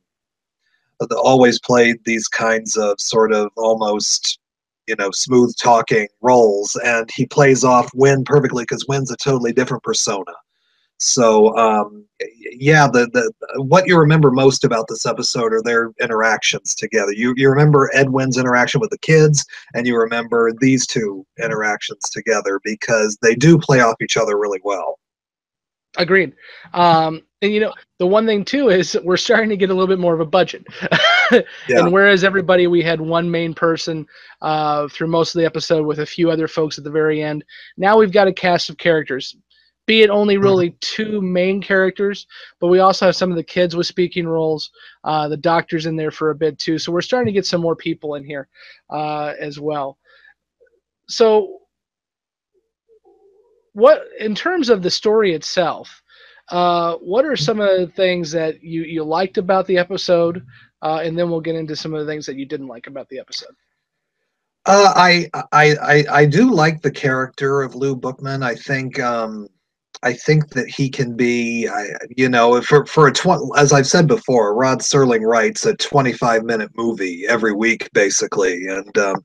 always 1.15 1.61
played 1.61 1.95
these 2.03 2.27
kinds 2.27 2.75
of 2.75 2.99
sort 2.99 3.31
of 3.31 3.49
almost 3.55 4.37
you 4.85 4.95
know 4.97 5.09
smooth 5.11 5.55
talking 5.55 6.07
roles 6.19 6.75
and 6.83 7.09
he 7.15 7.25
plays 7.25 7.63
off 7.63 7.89
Wynn 7.93 8.25
perfectly 8.25 8.63
because 8.63 8.85
Wynn's 8.87 9.09
a 9.09 9.15
totally 9.15 9.53
different 9.53 9.81
persona 9.83 10.33
so 10.99 11.55
um, 11.57 12.05
yeah 12.51 12.87
the, 12.87 13.07
the 13.13 13.63
what 13.63 13.87
you 13.87 13.97
remember 13.97 14.31
most 14.31 14.63
about 14.63 14.85
this 14.87 15.05
episode 15.05 15.53
are 15.53 15.61
their 15.63 15.91
interactions 16.01 16.75
together 16.75 17.13
you 17.13 17.33
you 17.37 17.49
remember 17.49 17.89
ed 17.93 18.09
Wynn's 18.09 18.37
interaction 18.37 18.79
with 18.81 18.89
the 18.89 18.97
kids 18.99 19.45
and 19.73 19.87
you 19.87 19.97
remember 19.97 20.51
these 20.59 20.85
two 20.85 21.25
interactions 21.41 22.09
together 22.11 22.59
because 22.63 23.17
they 23.21 23.35
do 23.35 23.57
play 23.57 23.79
off 23.79 23.95
each 24.01 24.17
other 24.17 24.37
really 24.37 24.59
well 24.63 24.99
Agreed. 25.97 26.33
Um, 26.73 27.23
and 27.41 27.51
you 27.51 27.59
know, 27.59 27.73
the 27.97 28.05
one 28.05 28.25
thing 28.25 28.45
too 28.45 28.69
is 28.69 28.97
we're 29.03 29.17
starting 29.17 29.49
to 29.49 29.57
get 29.57 29.69
a 29.69 29.73
little 29.73 29.87
bit 29.87 29.99
more 29.99 30.13
of 30.13 30.19
a 30.19 30.25
budget. 30.25 30.65
Yeah. 31.31 31.81
And 31.81 31.91
Where 31.91 32.07
Is 32.07 32.23
Everybody 32.23 32.65
we 32.65 32.81
had 32.81 32.99
one 32.99 33.29
main 33.29 33.53
person 33.53 34.07
uh, 34.41 34.87
through 34.87 35.09
most 35.09 35.35
of 35.35 35.39
the 35.39 35.45
episode 35.45 35.85
with 35.85 35.99
a 35.99 36.05
few 36.05 36.31
other 36.31 36.47
folks 36.47 36.79
at 36.79 36.83
the 36.83 36.89
very 36.89 37.21
end, 37.21 37.45
now 37.77 37.99
we've 37.99 38.11
got 38.11 38.27
a 38.27 38.33
cast 38.33 38.71
of 38.71 38.79
characters. 38.79 39.35
Be 39.89 40.03
it 40.03 40.11
only 40.11 40.37
really 40.37 40.75
two 40.81 41.19
main 41.19 41.63
characters, 41.63 42.27
but 42.59 42.67
we 42.67 42.77
also 42.77 43.07
have 43.07 43.15
some 43.15 43.31
of 43.31 43.37
the 43.37 43.43
kids 43.43 43.75
with 43.75 43.87
speaking 43.87 44.27
roles. 44.27 44.69
Uh, 45.03 45.27
the 45.27 45.37
doctor's 45.37 45.87
in 45.87 45.95
there 45.95 46.11
for 46.11 46.29
a 46.29 46.35
bit 46.35 46.59
too, 46.59 46.77
so 46.77 46.91
we're 46.91 47.01
starting 47.01 47.25
to 47.25 47.37
get 47.37 47.47
some 47.47 47.59
more 47.59 47.75
people 47.75 48.13
in 48.13 48.23
here 48.23 48.47
uh, 48.91 49.33
as 49.39 49.59
well. 49.59 49.97
So 51.07 51.61
what 53.73 54.03
in 54.19 54.35
terms 54.35 54.69
of 54.69 54.83
the 54.83 54.91
story 54.91 55.33
itself 55.33 56.03
uh, 56.49 56.95
what 56.95 57.25
are 57.25 57.35
some 57.35 57.59
of 57.59 57.79
the 57.79 57.87
things 57.95 58.31
that 58.31 58.63
you, 58.63 58.83
you 58.83 59.03
liked 59.03 59.37
about 59.37 59.65
the 59.65 59.77
episode 59.77 60.45
uh, 60.83 60.99
and 61.03 61.17
then 61.17 61.29
we'll 61.31 61.41
get 61.41 61.55
into 61.55 61.75
some 61.75 61.93
of 61.95 61.99
the 61.99 62.11
things 62.11 62.25
that 62.25 62.35
you 62.35 62.45
didn't 62.45 62.67
like 62.67 62.87
about 62.87 63.09
the 63.09 63.19
episode 63.19 63.55
Uh, 64.65 64.93
I, 64.95 65.29
I 65.33 65.65
I 65.93 66.05
I 66.19 66.25
do 66.25 66.51
like 66.51 66.81
the 66.81 66.91
character 66.91 67.61
of 67.61 67.75
Lou 67.75 67.95
Bookman. 67.95 68.43
I 68.43 68.55
think 68.55 68.99
um, 68.99 69.47
I 70.01 70.13
think 70.13 70.49
that 70.51 70.69
he 70.69 70.89
can 70.89 71.15
be, 71.15 71.67
I, 71.67 71.87
you 72.15 72.29
know, 72.29 72.61
for 72.61 72.85
for 72.85 73.07
a 73.07 73.11
twenty, 73.11 73.43
as 73.57 73.73
I've 73.73 73.87
said 73.87 74.07
before, 74.07 74.55
Rod 74.55 74.79
Serling 74.79 75.25
writes 75.25 75.65
a 75.65 75.75
twenty-five 75.75 76.43
minute 76.43 76.71
movie 76.75 77.25
every 77.27 77.53
week, 77.53 77.89
basically, 77.93 78.67
and 78.67 78.97
um, 78.97 79.15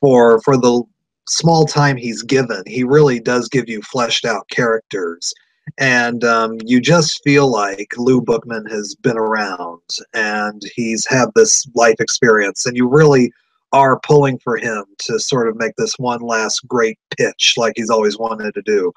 for 0.00 0.40
for 0.40 0.56
the 0.56 0.82
small 1.28 1.66
time 1.66 1.96
he's 1.96 2.22
given, 2.22 2.62
he 2.66 2.82
really 2.82 3.20
does 3.20 3.48
give 3.48 3.68
you 3.68 3.82
fleshed 3.82 4.24
out 4.24 4.48
characters. 4.48 5.32
And 5.78 6.24
um, 6.24 6.58
you 6.64 6.80
just 6.80 7.22
feel 7.22 7.48
like 7.48 7.88
Lou 7.96 8.20
Bookman 8.20 8.66
has 8.66 8.96
been 8.96 9.16
around 9.16 9.80
and 10.12 10.60
he's 10.74 11.06
had 11.06 11.28
this 11.34 11.68
life 11.74 12.00
experience, 12.00 12.66
and 12.66 12.76
you 12.76 12.88
really 12.88 13.32
are 13.72 14.00
pulling 14.00 14.38
for 14.38 14.56
him 14.56 14.84
to 14.98 15.18
sort 15.18 15.48
of 15.48 15.56
make 15.56 15.74
this 15.76 15.98
one 15.98 16.20
last 16.20 16.66
great 16.66 16.98
pitch 17.16 17.54
like 17.56 17.74
he's 17.76 17.90
always 17.90 18.18
wanted 18.18 18.54
to 18.54 18.62
do. 18.62 18.92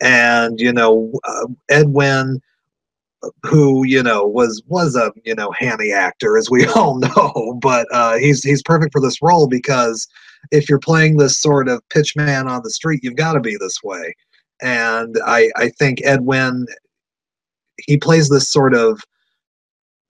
And, 0.00 0.60
you 0.60 0.72
know, 0.72 1.12
uh, 1.24 1.46
Ed 1.68 1.88
Wynn, 1.88 2.40
who, 3.44 3.84
you 3.84 4.02
know, 4.02 4.26
was 4.26 4.62
was 4.66 4.96
a, 4.96 5.12
you 5.24 5.34
know, 5.34 5.52
hammy 5.52 5.92
actor, 5.92 6.36
as 6.36 6.50
we 6.50 6.66
all 6.76 6.98
know, 6.98 7.58
but 7.60 7.86
uh, 7.92 8.16
he's 8.16 8.42
he's 8.42 8.62
perfect 8.62 8.92
for 8.92 9.00
this 9.00 9.22
role 9.22 9.46
because 9.46 10.08
if 10.50 10.68
you're 10.68 10.80
playing 10.80 11.16
this 11.16 11.38
sort 11.38 11.68
of 11.68 11.86
pitch 11.90 12.16
man 12.16 12.48
on 12.48 12.62
the 12.64 12.70
street, 12.70 13.00
you've 13.02 13.16
got 13.16 13.34
to 13.34 13.40
be 13.40 13.56
this 13.56 13.82
way. 13.82 14.14
And 14.60 15.16
I, 15.24 15.50
I 15.56 15.68
think 15.70 16.00
Ed 16.04 16.22
Wynn, 16.22 16.66
he 17.78 17.96
plays 17.96 18.28
this 18.28 18.48
sort 18.48 18.74
of 18.74 19.02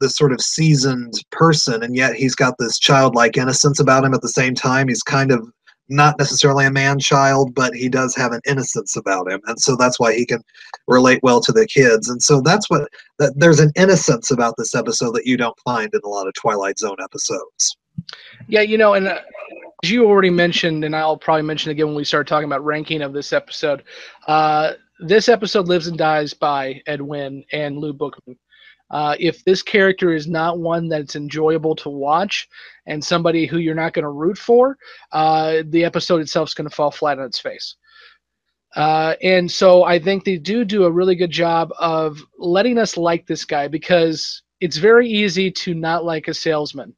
this 0.00 0.16
sort 0.16 0.32
of 0.32 0.40
seasoned 0.40 1.14
person, 1.30 1.82
and 1.82 1.94
yet 1.94 2.14
he's 2.14 2.34
got 2.34 2.54
this 2.58 2.78
childlike 2.78 3.36
innocence 3.36 3.78
about 3.78 4.04
him 4.04 4.14
at 4.14 4.20
the 4.20 4.28
same 4.28 4.54
time. 4.54 4.88
He's 4.88 5.02
kind 5.02 5.30
of 5.30 5.48
not 5.94 6.18
necessarily 6.18 6.64
a 6.66 6.70
man 6.70 6.98
child, 6.98 7.54
but 7.54 7.74
he 7.74 7.88
does 7.88 8.14
have 8.16 8.32
an 8.32 8.40
innocence 8.46 8.96
about 8.96 9.30
him, 9.30 9.40
and 9.46 9.58
so 9.60 9.76
that's 9.76 10.00
why 10.00 10.14
he 10.14 10.26
can 10.26 10.42
relate 10.88 11.20
well 11.22 11.40
to 11.40 11.52
the 11.52 11.66
kids. 11.66 12.08
And 12.08 12.22
so 12.22 12.40
that's 12.40 12.68
what 12.70 12.88
that 13.18 13.32
there's 13.36 13.60
an 13.60 13.72
innocence 13.76 14.30
about 14.30 14.54
this 14.58 14.74
episode 14.74 15.12
that 15.12 15.26
you 15.26 15.36
don't 15.36 15.58
find 15.64 15.90
in 15.92 16.00
a 16.04 16.08
lot 16.08 16.26
of 16.26 16.34
Twilight 16.34 16.78
Zone 16.78 16.96
episodes. 17.02 17.76
yeah 18.48 18.60
you 18.60 18.78
know 18.78 18.94
and 18.94 19.06
uh, 19.06 19.20
as 19.84 19.90
you 19.90 20.06
already 20.06 20.30
mentioned 20.30 20.84
and 20.84 20.94
i'll 20.96 21.16
probably 21.16 21.42
mention 21.42 21.70
again 21.70 21.86
when 21.86 21.94
we 21.94 22.04
start 22.04 22.26
talking 22.26 22.46
about 22.46 22.64
ranking 22.64 23.02
of 23.02 23.12
this 23.12 23.32
episode 23.32 23.82
uh, 24.26 24.72
this 25.00 25.28
episode 25.28 25.68
lives 25.68 25.88
and 25.88 25.98
dies 25.98 26.32
by 26.32 26.80
ed 26.86 27.00
wynn 27.00 27.44
and 27.52 27.78
lou 27.78 27.92
bookman 27.92 28.36
uh, 28.92 29.16
if 29.18 29.42
this 29.44 29.62
character 29.62 30.12
is 30.12 30.28
not 30.28 30.58
one 30.58 30.88
that's 30.88 31.16
enjoyable 31.16 31.74
to 31.76 31.88
watch 31.88 32.48
and 32.86 33.02
somebody 33.02 33.46
who 33.46 33.58
you're 33.58 33.74
not 33.74 33.94
going 33.94 34.04
to 34.04 34.10
root 34.10 34.38
for, 34.38 34.76
uh, 35.12 35.62
the 35.70 35.84
episode 35.84 36.20
itself 36.20 36.50
is 36.50 36.54
going 36.54 36.68
to 36.68 36.74
fall 36.74 36.90
flat 36.90 37.18
on 37.18 37.24
its 37.24 37.40
face. 37.40 37.76
Uh, 38.76 39.14
and 39.22 39.50
so 39.50 39.84
I 39.84 39.98
think 39.98 40.24
they 40.24 40.38
do 40.38 40.64
do 40.64 40.84
a 40.84 40.90
really 40.90 41.14
good 41.14 41.30
job 41.30 41.70
of 41.78 42.18
letting 42.38 42.78
us 42.78 42.96
like 42.96 43.26
this 43.26 43.44
guy 43.44 43.68
because 43.68 44.42
it's 44.60 44.76
very 44.78 45.08
easy 45.08 45.50
to 45.50 45.74
not 45.74 46.04
like 46.04 46.28
a 46.28 46.34
salesman. 46.34 46.94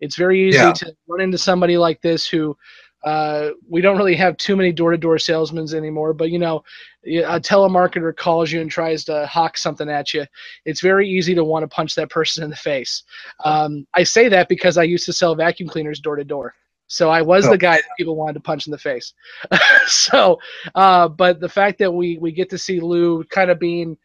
It's 0.00 0.16
very 0.16 0.48
easy 0.48 0.56
Yeah. 0.58 0.72
to 0.72 0.94
run 1.08 1.20
into 1.20 1.38
somebody 1.38 1.76
like 1.78 2.00
this 2.00 2.26
who 2.28 2.56
uh, 3.04 3.50
we 3.68 3.80
don't 3.80 3.98
really 3.98 4.16
have 4.16 4.36
too 4.38 4.56
many 4.56 4.72
door-to-door 4.72 5.18
salesmen 5.18 5.66
anymore. 5.74 6.14
But 6.14 6.30
you 6.30 6.38
know, 6.38 6.64
a 7.04 7.38
telemarketer 7.38 8.16
calls 8.16 8.50
you 8.50 8.60
and 8.60 8.70
tries 8.70 9.04
to 9.04 9.26
hawk 9.26 9.58
something 9.58 9.90
at 9.90 10.14
you. 10.14 10.24
It's 10.64 10.80
very 10.80 11.08
easy 11.08 11.34
to 11.34 11.44
want 11.44 11.62
to 11.62 11.68
punch 11.68 11.94
that 11.96 12.10
person 12.10 12.42
in 12.42 12.50
the 12.50 12.56
face. 12.56 13.02
Um, 13.44 13.86
I 13.94 14.04
say 14.04 14.28
that 14.28 14.48
because 14.48 14.78
I 14.78 14.84
used 14.84 15.04
to 15.06 15.12
sell 15.12 15.34
vacuum 15.34 15.68
cleaners 15.68 16.00
door 16.00 16.16
to 16.16 16.24
door. 16.24 16.54
So 16.86 17.10
I 17.10 17.22
was 17.22 17.46
Oh. 17.46 17.50
the 17.50 17.58
guy 17.58 17.76
that 17.76 17.96
people 17.98 18.16
wanted 18.16 18.34
to 18.34 18.40
punch 18.40 18.66
in 18.66 18.70
the 18.70 18.78
face. 18.78 19.14
so, 19.86 20.38
uh, 20.74 21.08
but 21.08 21.40
the 21.40 21.48
fact 21.48 21.78
that 21.78 21.92
we 21.92 22.18
we 22.18 22.32
get 22.32 22.48
to 22.50 22.58
see 22.58 22.80
Lou 22.80 23.24
kind 23.24 23.50
of 23.50 23.58
being 23.58 23.96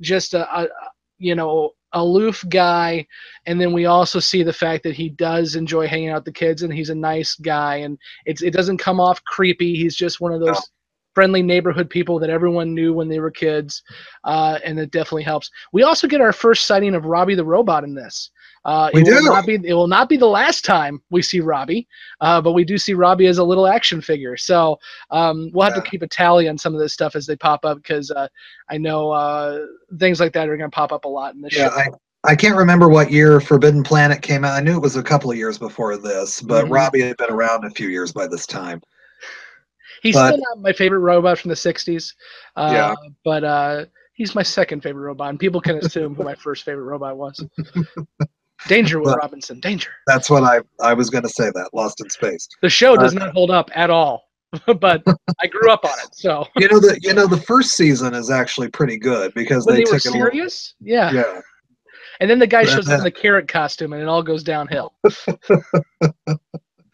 just 0.00 0.34
a, 0.34 0.60
a 0.60 0.68
you 1.18 1.34
know 1.34 1.72
aloof 1.92 2.44
guy, 2.48 3.06
and 3.46 3.60
then 3.60 3.72
we 3.72 3.86
also 3.86 4.20
see 4.20 4.42
the 4.42 4.52
fact 4.52 4.82
that 4.84 4.94
he 4.94 5.08
does 5.10 5.56
enjoy 5.56 5.86
hanging 5.86 6.10
out 6.10 6.16
with 6.16 6.24
the 6.26 6.32
kids 6.32 6.62
and 6.62 6.72
he's 6.72 6.90
a 6.90 6.94
nice 6.94 7.34
guy, 7.36 7.76
and 7.76 7.98
it's 8.26 8.42
it 8.42 8.52
doesn't 8.52 8.78
come 8.78 9.00
off 9.00 9.22
creepy. 9.24 9.76
He's 9.76 9.96
just 9.96 10.20
one 10.20 10.32
of 10.32 10.40
those 10.40 10.60
friendly 11.14 11.42
neighborhood 11.42 11.90
people 11.90 12.18
that 12.18 12.30
everyone 12.30 12.74
knew 12.74 12.92
when 12.92 13.08
they 13.08 13.18
were 13.18 13.30
kids, 13.30 13.82
uh, 14.24 14.58
and 14.64 14.78
it 14.78 14.90
definitely 14.90 15.24
helps. 15.24 15.50
We 15.72 15.82
also 15.82 16.06
get 16.06 16.20
our 16.20 16.32
first 16.32 16.66
sighting 16.66 16.94
of 16.94 17.04
Robbie 17.04 17.34
the 17.34 17.44
robot 17.44 17.84
in 17.84 17.94
this. 17.94 18.30
Uh, 18.64 18.90
We 18.92 19.00
it 19.00 19.04
will 19.08 19.20
do. 19.20 19.24
not 19.26 19.46
be 19.46 19.54
it 19.64 19.72
will 19.74 19.86
not 19.86 20.08
be 20.08 20.16
the 20.18 20.26
last 20.26 20.64
time 20.66 21.00
we 21.10 21.22
see 21.22 21.40
Robbie, 21.40 21.88
uh, 22.20 22.40
but 22.42 22.52
we 22.52 22.62
do 22.64 22.76
see 22.76 22.92
Robbie 22.94 23.26
as 23.26 23.38
a 23.38 23.44
little 23.44 23.66
action 23.66 24.00
figure. 24.02 24.36
So 24.36 24.78
um, 25.10 25.50
we'll 25.54 25.64
have 25.66 25.76
Yeah. 25.76 25.82
to 25.82 25.88
keep 25.90 26.02
a 26.02 26.06
tally 26.06 26.46
on 26.48 26.58
some 26.58 26.74
of 26.74 26.80
this 26.80 26.92
stuff 26.92 27.16
as 27.16 27.24
they 27.26 27.36
pop 27.36 27.64
up 27.64 27.78
because 27.78 28.10
uh, 28.10 28.28
I 28.68 28.76
know 28.76 29.10
uh, 29.12 29.64
things 29.98 30.20
like 30.20 30.32
that 30.34 30.48
are 30.48 30.56
going 30.58 30.70
to 30.70 30.74
pop 30.74 30.92
up 30.92 31.04
a 31.06 31.08
lot 31.08 31.34
in 31.34 31.40
this 31.40 31.56
Yeah, 31.56 31.68
show. 31.70 31.74
I, 31.74 31.86
I 32.32 32.36
can't 32.36 32.54
remember 32.56 32.90
what 32.90 33.10
year 33.10 33.40
Forbidden 33.40 33.82
Planet 33.82 34.20
came 34.20 34.44
out. 34.44 34.52
I 34.52 34.60
knew 34.60 34.76
it 34.76 34.82
was 34.82 34.96
a 34.96 35.02
couple 35.02 35.30
of 35.30 35.38
years 35.38 35.56
before 35.56 35.96
this, 35.96 36.42
but 36.42 36.66
Mhm. 36.66 36.74
Robbie 36.74 37.00
had 37.00 37.16
been 37.16 37.30
around 37.30 37.64
a 37.64 37.70
few 37.70 37.88
years 37.88 38.12
by 38.12 38.26
this 38.26 38.46
time. 38.46 38.82
He's 40.02 40.14
but- 40.16 40.34
still 40.34 40.44
not 40.50 40.60
my 40.62 40.72
favorite 40.74 40.98
robot 41.00 41.38
from 41.38 41.48
the 41.48 41.56
'60s, 41.56 42.12
uh, 42.56 42.70
Yeah. 42.72 42.94
but 43.24 43.42
uh, 43.42 43.84
he's 44.12 44.34
my 44.34 44.42
second 44.42 44.82
favorite 44.82 45.02
robot, 45.04 45.30
and 45.30 45.38
people 45.40 45.62
can 45.62 45.76
assume 45.78 46.14
who 46.14 46.24
my 46.24 46.34
first 46.34 46.64
favorite 46.64 46.84
robot 46.84 47.16
was. 47.16 47.42
Danger, 48.68 49.00
Will 49.00 49.14
Robinson. 49.14 49.60
Danger. 49.60 49.90
That's 50.06 50.28
what 50.30 50.42
I 50.44 50.60
I 50.82 50.92
was 50.94 51.10
going 51.10 51.22
to 51.24 51.28
say. 51.30 51.50
That 51.54 51.70
Lost 51.72 52.00
in 52.00 52.10
Space. 52.10 52.48
The 52.62 52.68
show 52.70 52.96
does 52.96 53.14
Uh, 53.16 53.20
not 53.20 53.32
hold 53.32 53.50
up 53.50 53.70
at 53.74 53.90
all, 53.90 54.28
but 54.80 55.02
I 55.40 55.46
grew 55.46 55.70
up 55.70 55.84
on 55.84 55.98
it. 56.04 56.14
So 56.14 56.46
You 56.56 56.68
know 56.68 56.78
the 56.80 56.98
you 57.02 57.14
know 57.14 57.26
the 57.26 57.40
first 57.40 57.70
season 57.72 58.14
is 58.14 58.30
actually 58.30 58.68
pretty 58.68 58.98
good 58.98 59.32
because 59.34 59.66
when 59.66 59.76
they, 59.76 59.84
they, 59.84 59.90
were 59.90 59.98
took 59.98 60.06
it 60.06 60.14
a 60.14 60.18
little- 60.18 60.30
serious, 60.32 60.74
yeah. 60.80 61.10
Yeah, 61.12 61.40
And 62.20 62.28
then 62.28 62.38
the 62.38 62.46
guy 62.46 62.64
shows 62.64 62.88
up 62.88 62.98
in 62.98 63.04
the 63.04 63.10
carrot 63.10 63.48
costume, 63.48 63.92
and 63.94 64.02
it 64.02 64.08
all 64.08 64.22
goes 64.22 64.42
downhill. 64.42 64.94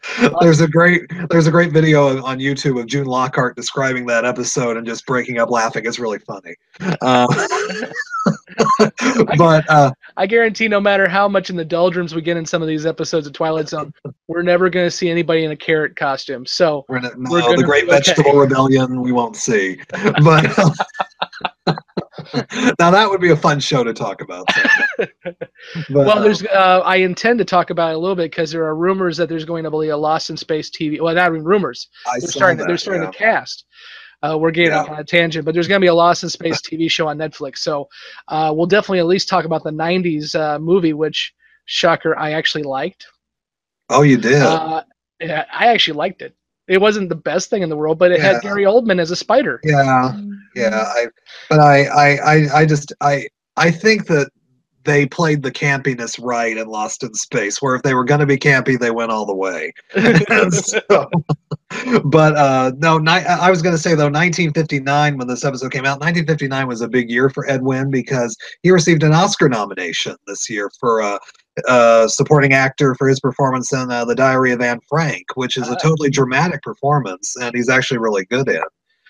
there's 0.41 0.61
a 0.61 0.67
great 0.67 1.03
there's 1.29 1.47
a 1.47 1.51
great 1.51 1.71
video 1.71 2.23
on 2.23 2.39
YouTube 2.39 2.79
of 2.79 2.87
June 2.87 3.05
Lockhart 3.05 3.55
describing 3.55 4.05
that 4.07 4.25
episode 4.25 4.77
and 4.77 4.85
just 4.85 5.05
breaking 5.05 5.39
up 5.39 5.49
laughing. 5.49 5.85
It's 5.85 5.99
really 5.99 6.19
funny. 6.19 6.55
Um, 7.01 7.27
but 9.37 9.69
uh, 9.69 9.91
I 10.15 10.27
guarantee, 10.27 10.67
no 10.67 10.79
matter 10.79 11.07
how 11.07 11.27
much 11.27 11.49
in 11.49 11.55
the 11.55 11.65
doldrums 11.65 12.15
we 12.15 12.21
get 12.21 12.37
in 12.37 12.45
some 12.45 12.61
of 12.61 12.67
these 12.67 12.85
episodes 12.85 13.27
of 13.27 13.33
Twilight 13.33 13.69
Zone, 13.69 13.93
we're 14.27 14.41
never 14.41 14.69
going 14.69 14.85
to 14.85 14.91
see 14.91 15.09
anybody 15.09 15.43
in 15.43 15.51
a 15.51 15.55
carrot 15.55 15.95
costume. 15.95 16.45
So 16.45 16.85
we're 16.87 16.99
not, 16.99 17.17
We're 17.17 17.41
no, 17.41 17.55
the 17.55 17.63
Great 17.63 17.85
be 17.85 17.91
okay. 17.91 17.97
Vegetable 17.97 18.33
Rebellion 18.33 19.01
we 19.01 19.11
won't 19.11 19.35
see. 19.35 19.79
But 20.23 20.45
now 22.79 22.91
that 22.91 23.09
would 23.09 23.21
be 23.21 23.29
a 23.31 23.35
fun 23.35 23.59
show 23.59 23.83
to 23.83 23.93
talk 23.93 24.21
about. 24.21 24.47
But, 25.89 26.05
well, 26.05 26.21
there's. 26.21 26.43
Uh, 26.43 26.81
I 26.85 26.97
intend 26.97 27.39
to 27.39 27.45
talk 27.45 27.69
about 27.71 27.91
it 27.91 27.95
a 27.95 27.97
little 27.97 28.15
bit 28.15 28.31
because 28.31 28.51
there 28.51 28.63
are 28.65 28.75
rumors 28.75 29.17
that 29.17 29.27
there's 29.27 29.43
going 29.45 29.63
to 29.63 29.71
be 29.71 29.89
a 29.89 29.97
Lost 29.97 30.29
in 30.29 30.37
Space 30.37 30.69
TV. 30.69 31.01
Well, 31.01 31.13
not 31.13 31.27
even 31.27 31.43
rumors. 31.43 31.89
I 32.07 32.19
They're 32.19 32.29
starting. 32.29 32.57
To, 32.57 32.63
that, 32.63 32.67
they're 32.67 32.77
starting 32.77 33.03
yeah. 33.03 33.11
to 33.11 33.17
cast. 33.17 33.65
Uh, 34.23 34.37
we're 34.39 34.51
getting 34.51 34.71
Yeah. 34.71 34.81
off 34.81 34.89
on 34.89 34.99
a 34.99 35.03
tangent, 35.03 35.45
but 35.45 35.53
there's 35.53 35.67
going 35.67 35.79
to 35.81 35.83
be 35.83 35.89
a 35.89 35.93
Lost 35.93 36.23
in 36.23 36.29
Space 36.29 36.61
TV 36.61 36.89
show 36.89 37.07
on 37.07 37.17
Netflix. 37.17 37.57
So 37.57 37.89
uh, 38.27 38.53
we'll 38.55 38.65
definitely 38.65 38.99
at 38.99 39.07
least 39.07 39.29
talk 39.29 39.45
about 39.45 39.63
the 39.63 39.71
'90s 39.71 40.35
uh, 40.39 40.57
movie, 40.59 40.93
which 40.93 41.33
shocker, 41.65 42.17
I 42.17 42.31
actually 42.31 42.63
liked. 42.63 43.07
Oh, 43.89 44.03
you 44.03 44.17
did. 44.17 44.41
Uh, 44.41 44.83
yeah, 45.19 45.45
I 45.51 45.67
actually 45.67 45.97
liked 45.97 46.21
it. 46.21 46.35
It 46.67 46.81
wasn't 46.81 47.09
the 47.09 47.15
best 47.15 47.49
thing 47.49 47.61
in 47.63 47.69
the 47.69 47.77
world, 47.77 47.97
but 47.97 48.11
it 48.11 48.19
Yeah. 48.19 48.33
had 48.33 48.41
Gary 48.41 48.63
Oldman 48.63 48.99
as 48.99 49.11
a 49.11 49.15
spider. 49.15 49.59
yeah, 49.63 50.19
yeah. 50.55 50.83
I, 50.87 51.05
but 51.49 51.59
I, 51.59 51.85
I, 51.85 52.17
I, 52.17 52.47
I 52.61 52.65
just, 52.65 52.91
I, 53.01 53.27
I 53.55 53.71
think 53.71 54.07
that 54.07 54.29
they 54.83 55.05
played 55.05 55.43
the 55.43 55.51
campiness 55.51 56.17
right 56.21 56.55
in 56.57 56.67
Lost 56.67 57.03
in 57.03 57.13
Space. 57.13 57.61
Where 57.61 57.75
if 57.75 57.83
they 57.83 57.93
were 57.93 58.05
going 58.05 58.21
to 58.21 58.25
be 58.25 58.37
campy, 58.37 58.79
they 58.79 58.91
went 58.91 59.11
all 59.11 59.25
the 59.25 59.35
way. 59.35 59.73
So, 60.51 61.09
but 62.05 62.35
uh, 62.37 62.71
no, 62.77 62.97
ni- 62.97 63.11
I 63.11 63.49
was 63.49 63.61
going 63.61 63.75
to 63.75 63.81
say 63.81 63.89
though, 63.91 64.05
1959 64.05 65.17
when 65.17 65.27
this 65.27 65.43
episode 65.43 65.71
came 65.71 65.83
out, 65.85 65.99
1959 65.99 66.67
was 66.67 66.81
a 66.81 66.87
big 66.87 67.09
year 67.09 67.29
for 67.29 67.49
Ed 67.49 67.61
Wynn 67.61 67.91
because 67.91 68.35
he 68.63 68.71
received 68.71 69.03
an 69.03 69.13
Oscar 69.13 69.49
nomination 69.49 70.15
this 70.27 70.49
year 70.49 70.71
for 70.79 71.01
uh, 71.01 71.17
uh, 71.67 72.07
supporting 72.07 72.53
actor 72.53 72.95
for 72.95 73.07
his 73.07 73.19
performance 73.19 73.71
in 73.73 73.89
uh, 73.91 74.05
The 74.05 74.15
Diary 74.15 74.51
of 74.51 74.61
Anne 74.61 74.79
Frank, 74.89 75.25
which 75.35 75.57
is 75.57 75.67
a 75.69 75.73
Ah. 75.73 75.75
totally 75.75 76.09
dramatic 76.09 76.61
performance, 76.61 77.35
and 77.41 77.55
he's 77.55 77.69
actually 77.69 77.97
really 77.99 78.25
good 78.25 78.47
in. 78.49 78.61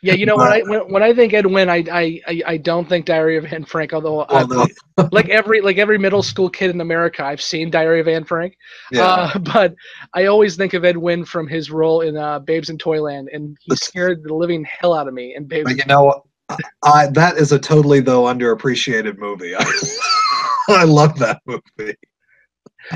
Yeah, 0.03 0.13
you 0.13 0.27
know 0.27 0.37
when 0.37 0.51
I 0.53 0.61
when, 0.61 0.81
when 0.93 1.01
I 1.01 1.11
think 1.11 1.33
Ed 1.33 1.47
Wynn, 1.47 1.71
I, 1.71 1.83
I 1.91 2.41
I 2.45 2.57
don't 2.57 2.87
think 2.87 3.07
Diary 3.07 3.35
of 3.35 3.45
Anne 3.45 3.65
Frank. 3.65 3.93
Although 3.93 4.25
I- 4.29 4.67
like 5.11 5.27
every 5.29 5.59
like 5.59 5.79
every 5.79 5.97
middle 5.97 6.21
school 6.21 6.49
kid 6.51 6.69
in 6.69 6.81
America, 6.81 7.23
I've 7.25 7.41
seen 7.41 7.71
Diary 7.71 7.99
of 7.99 8.07
Anne 8.07 8.23
Frank. 8.23 8.55
yeah, 8.91 9.05
Uh, 9.33 9.39
but 9.53 9.73
I 10.13 10.25
always 10.25 10.55
think 10.55 10.75
of 10.75 10.85
Ed 10.85 10.97
Wynn 10.97 11.25
from 11.25 11.47
his 11.47 11.71
role 11.71 12.01
in 12.01 12.15
uh, 12.15 12.37
Babes 12.39 12.69
in 12.69 12.77
Toyland, 12.77 13.29
and 13.33 13.57
he 13.59 13.75
scared 13.75 14.21
the 14.23 14.35
living 14.35 14.63
hell 14.65 14.93
out 14.93 15.07
of 15.07 15.15
me 15.15 15.33
in 15.35 15.45
Babes. 15.47 15.71
but 15.73 15.77
you 15.77 15.85
know? 15.87 16.23
I, 16.83 17.07
that 17.07 17.37
is 17.37 17.51
a 17.51 17.57
totally 17.59 17.99
though 17.99 18.23
underappreciated 18.25 19.17
movie. 19.17 19.55
I, 19.55 19.81
I 20.69 20.83
love 20.83 21.17
that 21.17 21.41
movie. 21.47 21.95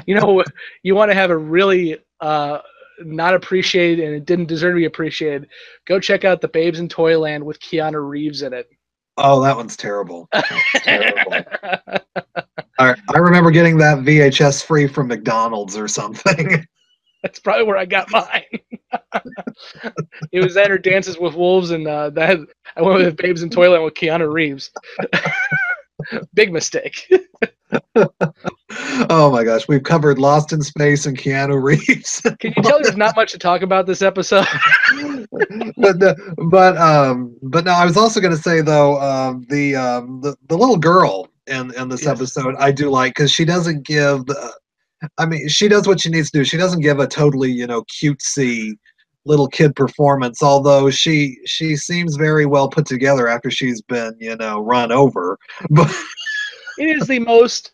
You 0.05 0.15
know, 0.15 0.43
you 0.83 0.95
want 0.95 1.11
to 1.11 1.15
have 1.15 1.29
a 1.29 1.37
really 1.37 1.97
uh, 2.19 2.59
not 2.99 3.33
appreciated 3.33 4.05
and 4.05 4.15
it 4.15 4.25
didn't 4.25 4.47
deserve 4.47 4.73
to 4.73 4.77
be 4.77 4.85
appreciated. 4.85 5.47
Go 5.85 5.99
check 5.99 6.25
out 6.25 6.41
the 6.41 6.47
Babes 6.47 6.79
in 6.79 6.87
Toyland 6.87 7.45
with 7.45 7.59
Keanu 7.59 8.07
Reeves 8.07 8.41
in 8.41 8.53
it. 8.53 8.69
Oh, 9.17 9.41
that 9.43 9.55
one's 9.55 9.75
terrible. 9.77 10.29
Terrible. 10.75 11.33
I, 12.79 12.95
I 13.13 13.17
remember 13.17 13.51
getting 13.51 13.77
that 13.77 13.99
VHS 13.99 14.63
free 14.63 14.87
from 14.87 15.07
McDonald's 15.07 15.77
or 15.77 15.87
something. 15.87 16.65
That's 17.23 17.39
probably 17.39 17.65
where 17.65 17.77
I 17.77 17.85
got 17.85 18.09
mine. 18.09 18.43
it 20.31 20.43
was 20.43 20.55
that 20.55 20.71
or 20.71 20.79
Dances 20.79 21.19
with 21.19 21.35
Wolves, 21.35 21.69
and 21.69 21.87
uh, 21.87 22.09
that 22.11 22.39
I 22.75 22.81
went 22.81 22.97
with 22.97 23.17
Babes 23.17 23.43
in 23.43 23.51
Toyland 23.51 23.83
with 23.83 23.93
Keanu 23.93 24.31
Reeves. 24.33 24.71
Big 26.33 26.51
mistake. 26.51 27.07
Oh 27.95 29.31
my 29.31 29.43
gosh, 29.43 29.67
we've 29.67 29.83
covered 29.83 30.19
Lost 30.19 30.53
in 30.53 30.61
Space 30.61 31.05
and 31.05 31.17
Keanu 31.17 31.61
Reeves. 31.61 32.21
Can 32.39 32.53
you 32.55 32.63
tell 32.63 32.81
there's 32.81 32.97
not 32.97 33.15
much 33.15 33.31
to 33.31 33.37
talk 33.37 33.61
about 33.61 33.85
this 33.85 34.01
episode? 34.01 34.45
but 35.77 35.99
the, 35.99 36.35
but 36.49 36.77
um 36.77 37.35
but 37.43 37.65
no, 37.65 37.71
I 37.71 37.85
was 37.85 37.97
also 37.97 38.19
going 38.19 38.35
to 38.35 38.41
say 38.41 38.61
though 38.61 38.99
um 39.01 39.45
the 39.49 39.75
um 39.75 40.21
the, 40.21 40.35
the 40.47 40.57
little 40.57 40.77
girl 40.77 41.27
in 41.47 41.73
in 41.75 41.89
this 41.89 42.03
Yes. 42.03 42.11
episode 42.11 42.55
I 42.59 42.71
do 42.71 42.89
like 42.89 43.15
because 43.15 43.31
she 43.31 43.45
doesn't 43.45 43.85
give 43.85 44.25
the, 44.25 44.53
I 45.17 45.25
mean 45.25 45.47
she 45.47 45.67
does 45.67 45.87
what 45.87 45.99
she 45.99 46.09
needs 46.09 46.31
to 46.31 46.39
do. 46.39 46.43
She 46.43 46.57
doesn't 46.57 46.81
give 46.81 46.99
a 46.99 47.07
totally 47.07 47.51
you 47.51 47.67
know 47.67 47.83
cutesy 47.83 48.73
little 49.25 49.47
kid 49.47 49.75
performance 49.75 50.41
although 50.41 50.89
she 50.89 51.37
she 51.45 51.75
seems 51.75 52.15
very 52.15 52.45
well 52.47 52.67
put 52.67 52.87
together 52.87 53.27
after 53.27 53.51
she's 53.51 53.79
been 53.83 54.15
you 54.19 54.35
know 54.35 54.59
run 54.61 54.91
over 54.91 55.37
but 55.69 55.95
it 56.81 56.97
is 56.97 57.07
the 57.07 57.19
most 57.19 57.71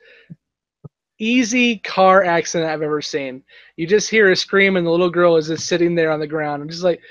easy 1.20 1.78
car 1.80 2.24
accident 2.24 2.70
I've 2.70 2.82
ever 2.82 3.02
seen. 3.02 3.43
You 3.76 3.88
just 3.88 4.10
hear 4.10 4.32
a 4.32 4.36
scream, 4.36 4.78
and 4.78 4.86
the 4.86 4.91
little 4.91 5.10
girl 5.10 5.36
is 5.38 5.48
just 5.48 5.67
sitting 5.67 5.96
there 5.96 6.12
on 6.12 6.20
the 6.20 6.28
ground. 6.28 6.62
I'm 6.62 6.70
just 6.70 6.84
like, 6.84 7.02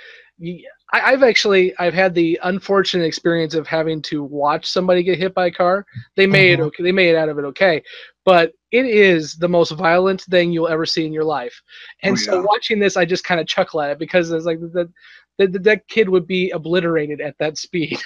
I, 0.40 1.00
I've 1.00 1.22
actually 1.22 1.76
I've 1.78 1.94
had 1.94 2.14
the 2.14 2.38
unfortunate 2.44 3.04
experience 3.04 3.54
of 3.54 3.66
having 3.66 4.02
to 4.02 4.22
watch 4.22 4.66
somebody 4.66 5.02
get 5.02 5.18
hit 5.18 5.34
by 5.34 5.46
a 5.46 5.50
car. 5.50 5.86
They 6.16 6.26
made 6.26 6.52
it 6.52 6.58
Mhm. 6.60 6.66
okay. 6.66 6.82
They 6.82 6.92
made 6.92 7.10
it 7.10 7.16
out 7.16 7.28
of 7.28 7.38
it 7.38 7.44
okay, 7.46 7.82
but 8.24 8.52
it 8.70 8.84
is 8.86 9.34
the 9.36 9.48
most 9.48 9.70
violent 9.72 10.22
thing 10.22 10.52
you'll 10.52 10.68
ever 10.68 10.84
see 10.86 11.06
in 11.06 11.12
your 11.12 11.24
life. 11.24 11.60
And 12.02 12.12
Oh, 12.12 12.16
so 12.16 12.42
watching 12.42 12.78
this, 12.78 12.96
I 12.96 13.04
just 13.06 13.24
kind 13.24 13.40
of 13.40 13.46
chuckle 13.46 13.80
at 13.80 13.90
it 13.90 13.98
because 13.98 14.30
it's 14.30 14.44
like 14.44 14.60
that 14.60 14.92
that 15.38 15.62
that 15.64 15.88
kid 15.88 16.08
would 16.08 16.26
be 16.26 16.50
obliterated 16.50 17.20
at 17.20 17.36
that 17.38 17.56
speed. 17.58 17.98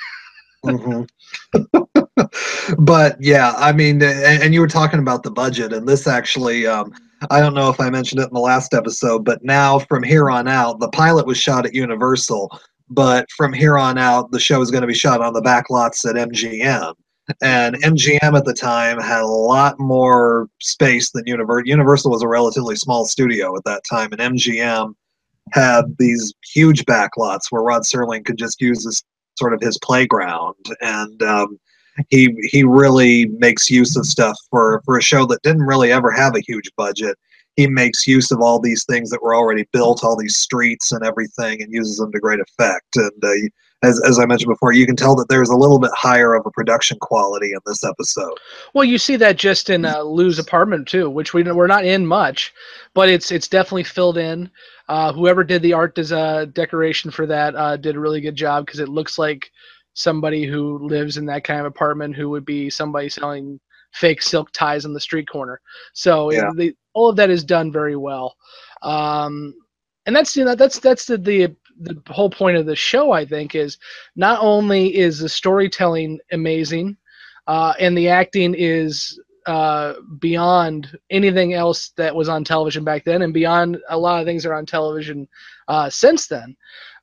Mhm. 0.65 1.09
but 2.79 3.17
yeah, 3.21 3.55
I 3.57 3.73
mean, 3.73 4.03
and, 4.03 4.43
and 4.43 4.55
you 4.55 4.61
were 4.61 4.69
talking 4.69 5.01
about 5.01 5.23
the 5.23 5.31
budget, 5.31 5.73
and 5.73 5.89
this 5.89 6.07
actually, 6.07 6.67
um, 6.67 6.93
I 7.31 7.41
don't 7.41 7.55
know 7.55 7.71
if 7.71 7.81
I 7.81 7.91
mentioned 7.91 8.21
it 8.21 8.29
in 8.29 8.35
the 8.35 8.41
last 8.41 8.75
episode, 8.75 9.25
but 9.25 9.45
now 9.45 9.79
from 9.79 10.03
here 10.03 10.31
on 10.31 10.49
out, 10.49 10.81
the 10.81 10.91
pilot 10.91 11.27
was 11.27 11.39
shot 11.39 11.67
at 11.67 11.75
Universal, 11.75 12.51
but 12.89 13.31
from 13.37 13.53
here 13.53 13.79
on 13.79 13.99
out, 13.99 14.31
the 14.31 14.41
show 14.41 14.61
is 14.61 14.71
going 14.71 14.83
to 14.83 14.87
be 14.87 14.95
shot 14.95 15.21
on 15.21 15.33
the 15.33 15.43
back 15.43 15.71
lots 15.71 16.05
at 16.05 16.17
MGM. 16.17 16.95
And 17.43 17.77
MGM 17.83 18.37
at 18.37 18.45
the 18.45 18.55
time 18.55 18.99
had 18.99 19.23
a 19.23 19.27
lot 19.27 19.79
more 19.79 20.49
space 20.61 21.13
than 21.13 21.23
Universal. 21.27 21.69
Universal 21.69 22.11
was 22.11 22.23
a 22.23 22.29
relatively 22.29 22.75
small 22.75 23.05
studio 23.05 23.57
at 23.57 23.65
that 23.65 23.83
time, 23.89 24.13
and 24.13 24.37
MGM 24.37 24.95
had 25.53 25.97
these 25.99 26.33
huge 26.53 26.85
back 26.87 27.17
lots 27.17 27.51
where 27.51 27.63
Rod 27.63 27.83
Serling 27.83 28.25
could 28.25 28.37
just 28.37 28.61
use 28.61 28.85
this 28.85 29.03
sort 29.39 29.55
of 29.55 29.61
his 29.61 29.79
playground 29.79 30.57
and 30.81 31.23
um, 31.23 31.59
he 32.09 32.35
he 32.45 32.65
really 32.65 33.27
makes 33.39 33.71
use 33.71 33.97
of 33.97 34.07
stuff 34.07 34.37
for 34.51 34.83
for 34.85 34.99
a 34.99 35.03
show 35.03 35.27
that 35.27 35.43
didn't 35.43 35.63
really 35.63 35.93
ever 35.93 36.11
have 36.11 36.35
a 36.35 36.41
huge 36.41 36.71
budget. 36.77 37.17
He 37.57 37.67
makes 37.67 38.07
use 38.07 38.31
of 38.31 38.41
all 38.41 38.61
these 38.61 38.85
things 38.85 39.11
that 39.11 39.23
were 39.23 39.35
already 39.35 39.67
built 39.73 40.05
all 40.05 40.17
these 40.17 40.37
streets 40.37 40.93
and 40.93 41.05
everything 41.05 41.63
and 41.63 41.73
uses 41.73 41.99
them 41.99 42.13
to 42.13 42.21
great 42.21 42.41
effect. 42.41 42.97
And 42.97 43.25
uh, 43.25 43.49
as, 43.83 44.01
as 44.07 44.19
i 44.19 44.27
mentioned 44.27 44.51
before 44.51 44.73
you 44.73 44.87
can 44.87 44.97
tell 44.97 45.15
that 45.17 45.29
there's 45.29 45.49
a 45.49 45.57
little 45.57 45.79
bit 45.79 45.91
higher 45.95 46.35
of 46.35 46.45
a 46.47 46.51
production 46.51 46.99
quality 47.01 47.53
in 47.53 47.59
this 47.67 47.85
episode. 47.85 48.35
Well, 48.75 48.85
you 48.85 48.99
see 48.99 49.17
that 49.17 49.37
just 49.37 49.71
in 49.71 49.85
uh, 49.85 50.03
Lou's 50.03 50.39
apartment 50.39 50.87
too, 50.87 51.09
which 51.09 51.35
we 51.35 51.43
we're 51.43 51.67
not 51.67 51.85
in 51.85 52.07
much, 52.07 52.53
but 52.95 53.09
it's 53.09 53.31
it's 53.31 53.49
definitely 53.49 53.85
filled 53.85 54.19
in. 54.19 54.51
Uh, 54.89 55.13
whoever 55.13 55.45
did 55.45 55.63
the 55.63 55.73
art 55.73 55.95
des- 55.95 56.15
uh, 56.15 56.47
decoration 56.47 57.11
for 57.11 57.25
that 57.27 57.55
uh, 57.55 57.77
did 57.77 57.97
a 57.97 58.01
really 58.01 58.21
good 58.21 58.37
job 58.37 58.67
because 58.67 58.81
it 58.81 58.89
looks 58.89 59.19
like 59.19 59.51
somebody 59.95 60.47
who 60.47 60.79
lives 60.87 61.17
in 61.17 61.27
that 61.27 61.45
kind 61.45 61.61
of 61.61 61.67
apartment 61.67 62.17
who 62.17 62.31
would 62.31 62.45
be 62.45 62.71
somebody 62.71 63.09
selling 63.09 63.61
fake 63.93 64.23
silk 64.23 64.51
ties 64.53 64.85
on 64.85 64.93
the 64.93 65.01
street 65.01 65.29
corner. 65.29 65.61
So 65.95 66.31
Yeah. 66.33 66.51
the, 66.57 66.75
all 66.95 67.09
of 67.09 67.17
that 67.17 67.31
is 67.31 67.45
done 67.45 67.73
very 67.73 67.97
well, 67.97 68.37
um, 68.83 69.55
and 70.07 70.15
that's 70.17 70.37
you 70.37 70.45
know 70.45 70.55
that's 70.55 70.79
that's 70.81 71.07
the, 71.07 71.19
the 71.19 71.55
the 71.81 72.01
whole 72.09 72.31
point 72.31 72.57
of 72.57 72.67
the 72.67 72.77
show. 72.77 73.13
I 73.13 73.25
think 73.25 73.55
is 73.55 73.79
not 74.17 74.39
only 74.43 74.97
is 74.97 75.19
the 75.19 75.29
storytelling 75.29 76.19
amazing 76.33 76.97
uh, 77.47 77.75
and 77.81 77.97
the 77.97 78.09
acting 78.09 78.55
is 78.57 79.21
uh, 79.47 79.95
beyond 80.21 80.97
anything 81.11 81.55
else 81.55 81.91
that 81.97 82.15
was 82.15 82.29
on 82.29 82.45
television 82.45 82.85
back 82.85 83.05
then, 83.05 83.23
and 83.23 83.35
beyond 83.35 83.79
a 83.89 83.99
lot 83.99 84.21
of 84.21 84.27
things 84.27 84.43
that 84.45 84.51
are 84.51 84.55
on 84.55 84.67
television 84.67 85.27
uh, 85.69 85.91
since 85.91 86.27
then. 86.29 86.57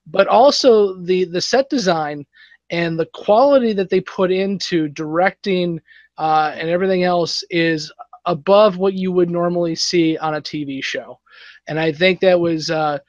But 0.06 0.28
also 0.28 0.97
the 1.04 1.26
the 1.26 1.41
set 1.41 1.69
design 1.69 2.26
and 2.69 2.99
the 2.99 3.08
quality 3.13 3.73
that 3.73 3.89
they 3.89 4.01
put 4.01 4.32
into 4.32 4.88
directing 4.89 5.80
uh, 6.17 6.53
and 6.56 6.69
everything 6.69 7.03
else 7.03 7.43
is 7.49 7.91
above 8.25 8.77
what 8.77 8.93
you 8.93 9.12
would 9.12 9.30
normally 9.30 9.75
see 9.75 10.17
on 10.17 10.36
a 10.36 10.41
TV 10.41 10.84
show. 10.84 11.19
And 11.67 11.80
I 11.80 11.91
think 11.91 12.19
that 12.19 12.39
was 12.39 12.69
uh, 12.69 12.99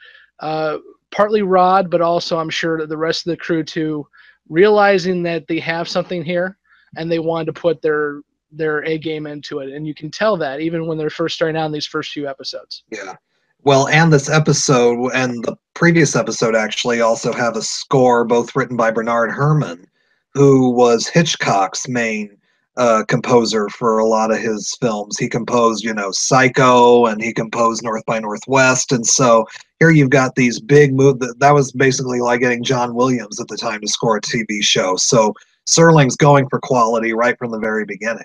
uh, 0.40 0.78
partly 1.10 1.42
Rod, 1.42 1.90
but 1.90 2.00
also 2.00 2.38
I'm 2.38 2.50
sure 2.50 2.86
the 2.86 2.96
rest 2.96 3.26
of 3.26 3.30
the 3.30 3.36
crew 3.36 3.64
too, 3.64 4.06
realizing 4.48 5.22
that 5.24 5.46
they 5.48 5.58
have 5.60 5.88
something 5.88 6.22
here 6.22 6.56
and 6.96 7.10
they 7.10 7.18
wanted 7.18 7.46
to 7.46 7.52
put 7.52 7.82
their 7.82 8.20
their 8.50 8.82
A 8.84 8.96
game 8.96 9.26
into 9.26 9.58
it. 9.58 9.70
And 9.74 9.86
you 9.86 9.94
can 9.94 10.10
tell 10.10 10.36
that 10.38 10.60
even 10.60 10.86
when 10.86 10.96
they're 10.96 11.10
first 11.10 11.34
starting 11.34 11.56
out 11.56 11.66
in 11.66 11.72
these 11.72 11.86
first 11.86 12.12
few 12.12 12.26
episodes. 12.26 12.84
Yeah. 12.90 13.16
Well, 13.62 13.88
and 13.88 14.10
this 14.10 14.30
episode 14.30 15.10
and 15.10 15.44
the 15.44 15.58
previous 15.78 16.16
episode 16.16 16.56
actually 16.56 17.00
also 17.00 17.32
have 17.32 17.54
a 17.54 17.62
score 17.62 18.24
both 18.24 18.56
written 18.56 18.76
by 18.76 18.90
Bernard 18.90 19.30
Herrmann, 19.30 19.86
who 20.34 20.70
was 20.70 21.06
Hitchcock's 21.06 21.86
main 21.86 22.36
uh, 22.76 23.04
composer 23.06 23.68
for 23.68 23.98
a 23.98 24.04
lot 24.04 24.32
of 24.32 24.38
his 24.38 24.76
films. 24.80 25.16
He 25.16 25.28
composed, 25.28 25.84
you 25.84 25.94
know, 25.94 26.10
Psycho, 26.10 27.06
and 27.06 27.22
he 27.22 27.32
composed 27.32 27.84
North 27.84 28.04
by 28.06 28.18
Northwest, 28.18 28.90
and 28.90 29.06
so 29.06 29.46
here 29.78 29.90
you've 29.90 30.10
got 30.10 30.34
these 30.34 30.58
big 30.58 30.92
move. 30.92 31.20
That 31.38 31.54
was 31.54 31.70
basically 31.70 32.20
like 32.20 32.40
getting 32.40 32.64
John 32.64 32.96
Williams 32.96 33.40
at 33.40 33.46
the 33.46 33.56
time 33.56 33.80
to 33.80 33.86
score 33.86 34.16
a 34.16 34.20
TV 34.20 34.60
show. 34.60 34.96
So 34.96 35.32
Serling's 35.64 36.16
going 36.16 36.48
for 36.48 36.58
quality 36.58 37.12
right 37.12 37.38
from 37.38 37.52
the 37.52 37.60
very 37.60 37.84
beginning. 37.84 38.24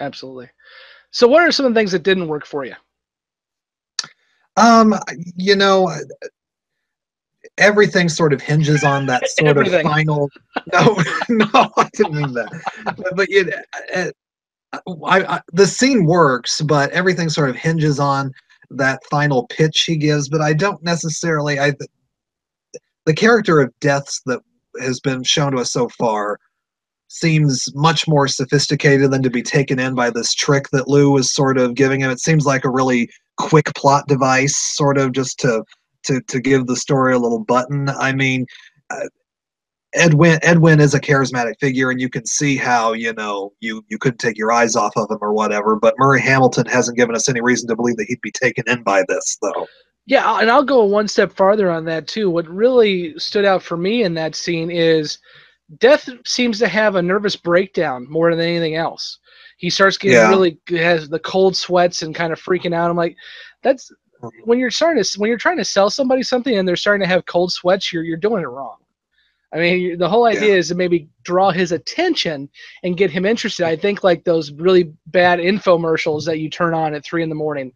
Absolutely. 0.00 0.48
So, 1.10 1.28
what 1.28 1.42
are 1.42 1.52
some 1.52 1.66
of 1.66 1.74
the 1.74 1.78
things 1.78 1.92
that 1.92 2.02
didn't 2.02 2.28
work 2.28 2.46
for 2.46 2.64
you? 2.64 2.76
Um, 4.56 4.94
you 5.36 5.54
know, 5.54 5.94
everything 7.58 8.08
sort 8.08 8.32
of 8.32 8.40
hinges 8.40 8.84
on 8.84 9.06
that 9.06 9.28
sort 9.30 9.56
of 9.58 9.82
final. 9.82 10.30
No, 10.72 10.96
no, 11.28 11.70
I 11.76 11.88
didn't 11.92 12.14
mean 12.14 12.32
that. 12.32 13.12
But 13.14 13.28
you, 13.28 13.48
uh, 13.94 14.10
I, 15.06 15.36
I, 15.36 15.40
the 15.52 15.66
scene 15.66 16.06
works, 16.06 16.60
but 16.60 16.90
everything 16.90 17.28
sort 17.28 17.50
of 17.50 17.56
hinges 17.56 18.00
on 18.00 18.32
that 18.70 19.00
final 19.08 19.46
pitch 19.46 19.82
he 19.82 19.96
gives. 19.96 20.28
But 20.28 20.40
I 20.40 20.54
don't 20.54 20.82
necessarily. 20.82 21.60
I 21.60 21.72
the 23.04 23.14
character 23.14 23.60
of 23.60 23.72
deaths 23.78 24.22
that 24.26 24.40
has 24.80 24.98
been 24.98 25.22
shown 25.22 25.52
to 25.52 25.58
us 25.58 25.72
so 25.72 25.88
far 25.90 26.40
seems 27.08 27.72
much 27.76 28.08
more 28.08 28.26
sophisticated 28.26 29.12
than 29.12 29.22
to 29.22 29.30
be 29.30 29.42
taken 29.42 29.78
in 29.78 29.94
by 29.94 30.10
this 30.10 30.34
trick 30.34 30.68
that 30.72 30.88
Lou 30.88 31.10
was 31.12 31.30
sort 31.30 31.58
of 31.58 31.74
giving 31.74 32.00
him. 32.00 32.10
It 32.10 32.20
seems 32.20 32.44
like 32.44 32.64
a 32.64 32.70
really 32.70 33.08
quick 33.36 33.72
plot 33.76 34.08
device, 34.08 34.56
sort 34.56 34.98
of 34.98 35.12
just 35.12 35.38
to 35.40 35.62
to 36.06 36.20
to 36.22 36.40
give 36.40 36.66
the 36.66 36.76
story 36.76 37.14
a 37.14 37.18
little 37.18 37.44
button. 37.44 37.88
I 37.88 38.12
mean, 38.12 38.46
uh, 38.90 39.08
Ed 39.94 40.14
Wynn 40.14 40.38
Ed 40.42 40.58
Wynn 40.58 40.80
is 40.80 40.94
a 40.94 41.00
charismatic 41.00 41.54
figure, 41.60 41.90
and 41.90 42.00
you 42.00 42.08
can 42.08 42.26
see 42.26 42.56
how 42.56 42.92
you 42.92 43.12
know 43.12 43.52
you 43.60 43.84
you 43.88 43.98
couldn't 43.98 44.18
take 44.18 44.36
your 44.36 44.52
eyes 44.52 44.76
off 44.76 44.96
of 44.96 45.10
him 45.10 45.18
or 45.20 45.32
whatever. 45.32 45.76
But 45.76 45.94
Murray 45.98 46.20
Hamilton 46.20 46.66
hasn't 46.66 46.98
given 46.98 47.14
us 47.14 47.28
any 47.28 47.40
reason 47.40 47.68
to 47.68 47.76
believe 47.76 47.96
that 47.96 48.06
he'd 48.08 48.20
be 48.20 48.32
taken 48.32 48.64
in 48.66 48.82
by 48.82 49.04
this, 49.08 49.38
though. 49.40 49.66
Yeah, 50.06 50.38
and 50.40 50.50
I'll 50.50 50.62
go 50.62 50.84
one 50.84 51.08
step 51.08 51.32
farther 51.32 51.70
on 51.70 51.84
that 51.86 52.06
too. 52.06 52.30
What 52.30 52.46
really 52.48 53.18
stood 53.18 53.44
out 53.44 53.62
for 53.62 53.76
me 53.76 54.04
in 54.04 54.14
that 54.14 54.36
scene 54.36 54.70
is 54.70 55.18
Death 55.78 56.08
seems 56.24 56.58
to 56.60 56.68
have 56.68 56.94
a 56.94 57.02
nervous 57.02 57.34
breakdown 57.34 58.06
more 58.08 58.30
than 58.30 58.44
anything 58.44 58.76
else. 58.76 59.18
He 59.56 59.68
starts 59.70 59.98
getting 59.98 60.18
yeah. 60.18 60.28
really 60.28 60.58
has 60.68 61.08
the 61.08 61.18
cold 61.18 61.56
sweats 61.56 62.02
and 62.02 62.14
kind 62.14 62.32
of 62.32 62.40
freaking 62.40 62.74
out. 62.74 62.90
I'm 62.90 62.96
like, 62.96 63.16
that's 63.62 63.90
when 64.44 64.58
you're 64.58 64.70
starting 64.70 65.02
to 65.02 65.20
when 65.20 65.28
you're 65.28 65.38
trying 65.38 65.58
to 65.58 65.64
sell 65.64 65.90
somebody 65.90 66.22
something 66.22 66.56
and 66.56 66.66
they're 66.66 66.76
starting 66.76 67.02
to 67.02 67.08
have 67.08 67.26
cold 67.26 67.52
sweats, 67.52 67.92
you're 67.92 68.04
you're 68.04 68.16
doing 68.16 68.42
it 68.42 68.48
wrong. 68.48 68.76
I 69.52 69.58
mean, 69.58 69.98
the 69.98 70.08
whole 70.08 70.26
idea 70.26 70.50
yeah. 70.50 70.56
is 70.56 70.68
to 70.68 70.74
maybe 70.74 71.08
draw 71.22 71.50
his 71.50 71.72
attention 71.72 72.48
and 72.82 72.96
get 72.96 73.10
him 73.10 73.24
interested. 73.24 73.64
I 73.64 73.76
think 73.76 74.02
like 74.02 74.24
those 74.24 74.52
really 74.52 74.92
bad 75.06 75.38
infomercials 75.38 76.26
that 76.26 76.40
you 76.40 76.50
turn 76.50 76.74
on 76.74 76.94
at 76.94 77.04
three 77.04 77.22
in 77.22 77.28
the 77.28 77.34
morning, 77.34 77.72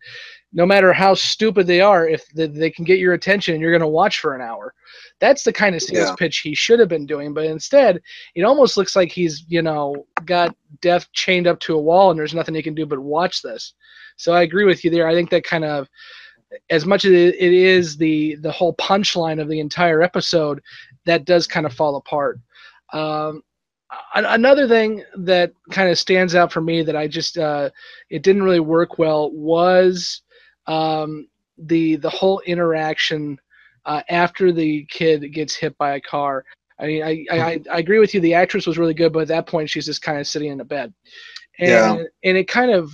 no 0.53 0.67
matter 0.67 0.93
how 0.93 1.15
stupid 1.15 1.67
they 1.67 1.81
are, 1.81 2.09
if 2.09 2.27
they 2.35 2.71
can 2.71 2.85
get 2.85 2.99
your 2.99 3.13
attention 3.13 3.55
and 3.55 3.63
you're 3.63 3.71
going 3.71 3.81
to 3.81 3.87
watch 3.87 4.19
for 4.19 4.35
an 4.35 4.41
hour, 4.41 4.75
that's 5.21 5.45
the 5.45 5.53
kind 5.53 5.77
of 5.77 5.83
sales 5.83 6.09
yeah. 6.09 6.15
pitch 6.17 6.39
he 6.39 6.55
should 6.55 6.81
have 6.81 6.89
been 6.89 7.07
doing. 7.07 7.33
But 7.33 7.45
instead, 7.45 8.01
it 8.35 8.43
almost 8.43 8.77
looks 8.77 8.97
like 8.97 9.13
he's 9.13 9.45
you 9.49 9.63
know 9.63 10.07
got 10.25 10.57
death 10.81 11.11
chained 11.13 11.47
up 11.47 11.61
to 11.61 11.77
a 11.77 11.81
wall 11.81 12.11
and 12.11 12.19
there's 12.19 12.35
nothing 12.35 12.55
he 12.55 12.63
can 12.63 12.75
do 12.75 12.85
but 12.85 12.99
watch 12.99 13.43
this. 13.43 13.75
So 14.17 14.33
I 14.33 14.43
agree 14.43 14.65
with 14.65 14.85
you 14.85 14.91
there. 14.91 15.09
I 15.09 15.15
think 15.15 15.31
that 15.31 15.45
kind 15.45 15.65
of 15.65 15.89
as 16.69 16.87
much 16.87 17.05
as 17.05 17.13
it 17.13 17.41
is 17.41 17.97
the 17.97 18.37
the 18.37 18.51
whole 18.51 18.75
punchline 18.77 19.41
of 19.41 19.49
the 19.49 19.61
entire 19.61 20.03
episode, 20.03 20.61
that 21.07 21.25
does 21.25 21.47
kind 21.47 21.67
of 21.67 21.73
fall 21.73 21.97
apart. 21.97 22.39
Um, 22.93 23.43
another 24.15 24.69
thing 24.69 25.05
that 25.17 25.53
kind 25.71 25.89
of 25.91 25.99
stands 25.99 26.35
out 26.35 26.53
for 26.53 26.61
me 26.61 26.83
that 26.83 26.97
I 26.97 27.07
just 27.09 27.39
uh, 27.39 27.71
it 28.09 28.23
didn't 28.23 28.43
really 28.43 28.61
work 28.61 28.99
well 28.99 29.31
was 29.33 30.23
um, 30.67 31.29
the 31.59 31.97
the 31.97 32.11
whole 32.11 32.41
interaction 32.47 33.39
uh, 33.87 34.03
after 34.09 34.53
the 34.53 34.87
kid 34.91 35.33
gets 35.33 35.55
hit 35.55 35.77
by 35.79 35.97
a 35.97 36.01
car. 36.01 36.45
I 36.79 36.87
mean, 36.87 37.03
I, 37.03 37.27
I, 37.31 37.61
I 37.71 37.79
agree 37.79 37.99
with 37.99 38.15
you. 38.15 38.21
The 38.21 38.33
actress 38.33 38.67
was 38.67 38.79
really 38.79 38.95
good, 38.95 39.13
but 39.13 39.21
at 39.21 39.29
that 39.29 39.47
point, 39.47 39.69
she's 39.69 39.85
just 39.85 40.01
kind 40.01 40.19
of 40.19 40.27
sitting 40.27 40.51
in 40.51 40.61
a 40.61 40.65
bed, 40.65 40.95
and 41.59 41.69
yeah. 41.69 42.05
and 42.25 42.37
it 42.39 42.49
kind 42.49 42.71
of 42.71 42.91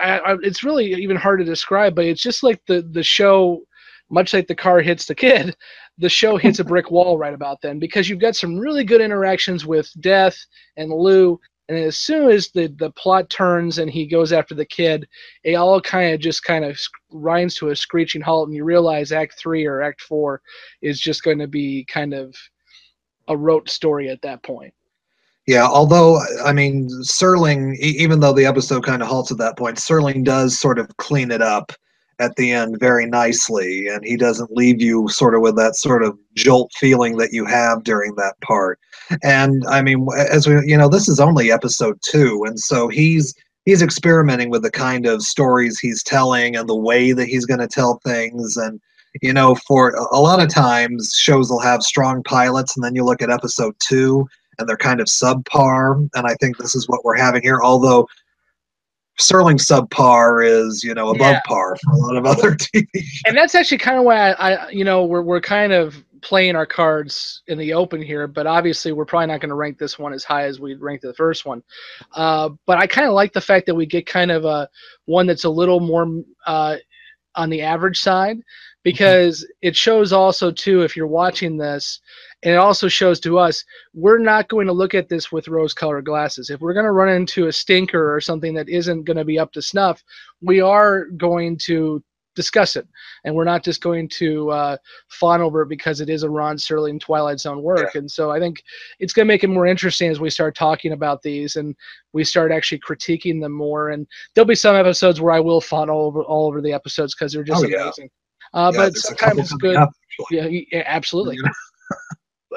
I, 0.00 0.18
I, 0.18 0.36
it's 0.42 0.64
really 0.64 0.92
even 0.94 1.16
hard 1.16 1.40
to 1.40 1.44
describe, 1.44 1.94
but 1.94 2.04
it's 2.04 2.22
just 2.22 2.42
like 2.42 2.60
the 2.66 2.82
the 2.92 3.02
show, 3.02 3.62
much 4.10 4.32
like 4.32 4.46
the 4.46 4.54
car 4.54 4.80
hits 4.80 5.06
the 5.06 5.14
kid, 5.14 5.56
the 5.98 6.08
show 6.08 6.36
hits 6.36 6.58
a 6.58 6.64
brick 6.64 6.90
wall 6.90 7.18
right 7.18 7.34
about 7.34 7.60
then 7.62 7.78
because 7.78 8.08
you've 8.08 8.18
got 8.20 8.36
some 8.36 8.58
really 8.58 8.84
good 8.84 9.00
interactions 9.00 9.66
with 9.66 9.90
Death 10.00 10.36
and 10.76 10.90
Lou, 10.90 11.38
and 11.68 11.78
as 11.78 11.98
soon 11.98 12.30
as 12.30 12.50
the 12.50 12.68
the 12.78 12.90
plot 12.92 13.30
turns 13.30 13.78
and 13.78 13.90
he 13.90 14.06
goes 14.06 14.32
after 14.32 14.54
the 14.54 14.64
kid, 14.64 15.06
it 15.44 15.54
all 15.54 15.80
kind 15.80 16.14
of 16.14 16.20
just 16.20 16.42
kind 16.42 16.64
of 16.64 16.78
grinds 17.10 17.54
to 17.56 17.70
a 17.70 17.76
screeching 17.76 18.22
halt, 18.22 18.48
and 18.48 18.56
you 18.56 18.64
realize 18.64 19.12
Act 19.12 19.38
Three 19.38 19.66
or 19.66 19.82
Act 19.82 20.00
Four 20.02 20.42
is 20.80 21.00
just 21.00 21.22
going 21.22 21.38
to 21.38 21.48
be 21.48 21.84
kind 21.86 22.14
of 22.14 22.34
a 23.28 23.36
rote 23.36 23.68
story 23.68 24.08
at 24.08 24.22
that 24.22 24.42
point. 24.42 24.74
Yeah, 25.46 25.66
although 25.66 26.20
I 26.44 26.52
mean, 26.52 26.88
Serling, 27.02 27.76
even 27.78 28.20
though 28.20 28.32
the 28.32 28.46
episode 28.46 28.84
kind 28.84 29.02
of 29.02 29.08
halts 29.08 29.32
at 29.32 29.38
that 29.38 29.58
point, 29.58 29.76
Serling 29.76 30.24
does 30.24 30.58
sort 30.58 30.78
of 30.78 30.96
clean 30.98 31.30
it 31.30 31.42
up 31.42 31.72
at 32.20 32.36
the 32.36 32.52
end 32.52 32.78
very 32.78 33.06
nicely, 33.06 33.88
and 33.88 34.04
he 34.04 34.16
doesn't 34.16 34.52
leave 34.52 34.80
you 34.80 35.08
sort 35.08 35.34
of 35.34 35.40
with 35.40 35.56
that 35.56 35.74
sort 35.74 36.04
of 36.04 36.16
jolt 36.34 36.70
feeling 36.78 37.16
that 37.16 37.32
you 37.32 37.44
have 37.44 37.82
during 37.82 38.14
that 38.14 38.40
part. 38.40 38.78
And 39.24 39.64
I 39.68 39.82
mean, 39.82 40.06
as 40.30 40.46
we, 40.46 40.54
you 40.64 40.78
know, 40.78 40.88
this 40.88 41.08
is 41.08 41.18
only 41.18 41.50
episode 41.50 41.98
two, 42.02 42.44
and 42.46 42.58
so 42.60 42.86
he's 42.86 43.34
he's 43.64 43.82
experimenting 43.82 44.48
with 44.50 44.62
the 44.62 44.70
kind 44.70 45.06
of 45.06 45.22
stories 45.22 45.78
he's 45.78 46.04
telling 46.04 46.56
and 46.56 46.68
the 46.68 46.76
way 46.76 47.12
that 47.12 47.26
he's 47.26 47.46
going 47.46 47.60
to 47.60 47.68
tell 47.68 48.00
things 48.04 48.56
and 48.56 48.80
you 49.20 49.32
know 49.32 49.54
for 49.54 49.90
a 49.90 50.18
lot 50.18 50.40
of 50.40 50.48
times 50.48 51.14
shows 51.14 51.50
will 51.50 51.60
have 51.60 51.82
strong 51.82 52.22
pilots 52.22 52.76
and 52.76 52.82
then 52.82 52.94
you 52.94 53.04
look 53.04 53.22
at 53.22 53.30
episode 53.30 53.74
two 53.78 54.26
and 54.58 54.68
they're 54.68 54.76
kind 54.76 55.00
of 55.00 55.06
subpar. 55.06 56.08
And 56.14 56.26
I 56.26 56.34
think 56.34 56.56
this 56.56 56.74
is 56.74 56.88
what 56.88 57.04
we're 57.04 57.16
having 57.16 57.42
here. 57.42 57.60
Although 57.62 58.06
Serling 59.20 59.60
subpar 59.60 60.44
is, 60.46 60.82
you 60.82 60.94
know, 60.94 61.10
above 61.10 61.32
yeah. 61.32 61.40
par 61.46 61.76
for 61.76 61.92
a 61.92 61.96
lot 61.96 62.16
of 62.16 62.26
other 62.26 62.54
TV. 62.56 62.86
And 63.26 63.36
that's 63.36 63.54
actually 63.54 63.78
kind 63.78 63.98
of 63.98 64.04
why 64.04 64.32
I, 64.32 64.52
I, 64.52 64.68
you 64.70 64.84
know, 64.84 65.04
we're, 65.04 65.22
we're 65.22 65.40
kind 65.40 65.72
of 65.72 66.02
playing 66.22 66.56
our 66.56 66.66
cards 66.66 67.42
in 67.48 67.58
the 67.58 67.74
open 67.74 68.00
here, 68.00 68.26
but 68.26 68.46
obviously 68.46 68.92
we're 68.92 69.04
probably 69.04 69.26
not 69.26 69.40
going 69.40 69.50
to 69.50 69.56
rank 69.56 69.76
this 69.76 69.98
one 69.98 70.12
as 70.12 70.24
high 70.24 70.44
as 70.44 70.60
we 70.60 70.74
ranked 70.74 71.02
the 71.02 71.12
first 71.14 71.44
one. 71.44 71.62
Uh, 72.14 72.50
but 72.64 72.78
I 72.78 72.86
kind 72.86 73.08
of 73.08 73.14
like 73.14 73.32
the 73.32 73.40
fact 73.40 73.66
that 73.66 73.74
we 73.74 73.86
get 73.86 74.06
kind 74.06 74.30
of 74.30 74.44
a 74.44 74.68
one 75.06 75.26
that's 75.26 75.44
a 75.44 75.50
little 75.50 75.80
more 75.80 76.22
uh, 76.46 76.76
on 77.34 77.50
the 77.50 77.60
average 77.60 78.00
side 78.00 78.38
because 78.82 79.40
mm-hmm. 79.40 79.68
it 79.68 79.76
shows 79.76 80.12
also 80.12 80.50
too 80.50 80.82
if 80.82 80.96
you're 80.96 81.06
watching 81.06 81.56
this 81.56 82.00
and 82.42 82.54
it 82.54 82.58
also 82.58 82.88
shows 82.88 83.20
to 83.20 83.38
us 83.38 83.64
we're 83.94 84.18
not 84.18 84.48
going 84.48 84.66
to 84.66 84.72
look 84.72 84.94
at 84.94 85.08
this 85.08 85.30
with 85.30 85.48
rose 85.48 85.74
colored 85.74 86.04
glasses. 86.04 86.50
If 86.50 86.60
we're 86.60 86.74
going 86.74 86.86
to 86.86 86.92
run 86.92 87.08
into 87.08 87.46
a 87.46 87.52
stinker 87.52 88.14
or 88.14 88.20
something 88.20 88.54
that 88.54 88.68
isn't 88.68 89.04
going 89.04 89.16
to 89.16 89.24
be 89.24 89.38
up 89.38 89.52
to 89.52 89.62
snuff, 89.62 90.02
we 90.40 90.60
are 90.60 91.06
going 91.06 91.56
to 91.58 92.02
discuss 92.34 92.76
it. 92.76 92.88
And 93.24 93.34
we're 93.34 93.44
not 93.44 93.62
just 93.62 93.82
going 93.82 94.08
to 94.08 94.50
uh, 94.50 94.76
fawn 95.08 95.40
over 95.40 95.62
it 95.62 95.68
because 95.68 96.00
it 96.00 96.08
is 96.08 96.22
a 96.22 96.30
Rod 96.30 96.56
Serling 96.56 96.98
Twilight 96.98 97.38
Zone 97.38 97.62
work. 97.62 97.90
Yeah. 97.94 98.00
And 98.00 98.10
so 98.10 98.30
I 98.30 98.38
think 98.38 98.62
it's 98.98 99.12
going 99.12 99.26
to 99.26 99.32
make 99.32 99.44
it 99.44 99.48
more 99.48 99.66
interesting 99.66 100.10
as 100.10 100.20
we 100.20 100.30
start 100.30 100.56
talking 100.56 100.92
about 100.92 101.22
these 101.22 101.56
and 101.56 101.76
we 102.12 102.24
start 102.24 102.50
actually 102.50 102.80
critiquing 102.80 103.40
them 103.40 103.52
more. 103.52 103.90
And 103.90 104.06
there'll 104.34 104.48
be 104.48 104.54
some 104.54 104.76
episodes 104.76 105.20
where 105.20 105.34
I 105.34 105.40
will 105.40 105.60
fawn 105.60 105.90
all 105.90 106.06
over 106.06 106.22
all 106.22 106.48
over 106.48 106.60
the 106.60 106.72
episodes 106.72 107.14
because 107.14 107.32
they're 107.32 107.44
just 107.44 107.64
oh, 107.64 107.66
amazing. 107.66 108.10
Yeah. 108.54 108.60
Uh, 108.60 108.72
yeah, 108.74 108.78
but 108.78 108.96
sometimes 108.96 109.38
it's 109.38 109.52
good. 109.54 109.76
Up, 109.76 109.90
yeah, 110.30 110.46
yeah, 110.46 110.82
absolutely. 110.86 111.38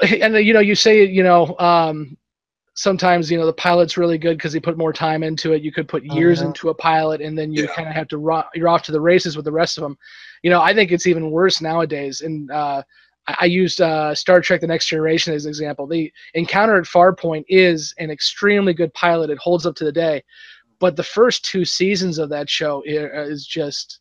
and 0.20 0.34
you 0.36 0.52
know 0.52 0.60
you 0.60 0.74
say 0.74 1.04
you 1.04 1.22
know 1.22 1.56
um, 1.58 2.16
sometimes 2.74 3.30
you 3.30 3.38
know 3.38 3.46
the 3.46 3.52
pilot's 3.52 3.96
really 3.96 4.18
good 4.18 4.36
because 4.36 4.52
he 4.52 4.60
put 4.60 4.76
more 4.76 4.92
time 4.92 5.22
into 5.22 5.52
it 5.52 5.62
you 5.62 5.72
could 5.72 5.88
put 5.88 6.04
years 6.04 6.40
uh-huh. 6.40 6.48
into 6.48 6.68
a 6.68 6.74
pilot 6.74 7.20
and 7.20 7.36
then 7.36 7.52
you 7.52 7.62
yeah. 7.62 7.74
kind 7.74 7.88
of 7.88 7.94
have 7.94 8.08
to 8.08 8.18
ro- 8.18 8.44
you're 8.54 8.68
off 8.68 8.82
to 8.82 8.92
the 8.92 9.00
races 9.00 9.34
with 9.36 9.44
the 9.44 9.52
rest 9.52 9.78
of 9.78 9.82
them 9.82 9.96
you 10.42 10.50
know 10.50 10.60
i 10.60 10.74
think 10.74 10.92
it's 10.92 11.06
even 11.06 11.30
worse 11.30 11.60
nowadays 11.60 12.20
and 12.20 12.50
uh, 12.50 12.82
I, 13.26 13.36
I 13.40 13.44
used 13.46 13.80
uh, 13.80 14.14
star 14.14 14.40
trek 14.40 14.60
the 14.60 14.66
next 14.66 14.86
generation 14.86 15.32
as 15.32 15.46
an 15.46 15.48
example 15.48 15.86
the 15.86 16.12
encounter 16.34 16.76
at 16.76 16.84
farpoint 16.84 17.44
is 17.48 17.94
an 17.98 18.10
extremely 18.10 18.74
good 18.74 18.92
pilot 18.92 19.30
it 19.30 19.38
holds 19.38 19.64
up 19.64 19.74
to 19.76 19.84
the 19.84 19.92
day 19.92 20.22
but 20.78 20.96
the 20.96 21.02
first 21.02 21.44
two 21.44 21.64
seasons 21.64 22.18
of 22.18 22.28
that 22.28 22.50
show 22.50 22.82
is 22.84 23.46
just 23.46 24.00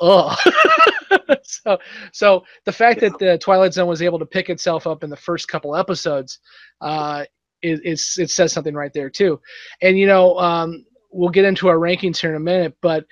ugh. 0.00 0.38
so, 1.42 1.78
so 2.12 2.44
the 2.64 2.72
fact 2.72 3.00
that 3.00 3.18
the 3.18 3.38
Twilight 3.38 3.74
Zone 3.74 3.88
was 3.88 4.02
able 4.02 4.18
to 4.18 4.26
pick 4.26 4.50
itself 4.50 4.86
up 4.86 5.04
in 5.04 5.10
the 5.10 5.16
first 5.16 5.48
couple 5.48 5.76
episodes, 5.76 6.38
uh, 6.80 7.24
is, 7.62 7.80
is 7.80 8.16
it 8.18 8.30
says 8.30 8.52
something 8.52 8.74
right 8.74 8.92
there 8.92 9.10
too. 9.10 9.40
And 9.82 9.98
you 9.98 10.06
know, 10.06 10.38
um, 10.38 10.84
we'll 11.10 11.28
get 11.30 11.44
into 11.44 11.68
our 11.68 11.76
rankings 11.76 12.18
here 12.18 12.30
in 12.30 12.36
a 12.36 12.40
minute, 12.40 12.76
but 12.80 13.04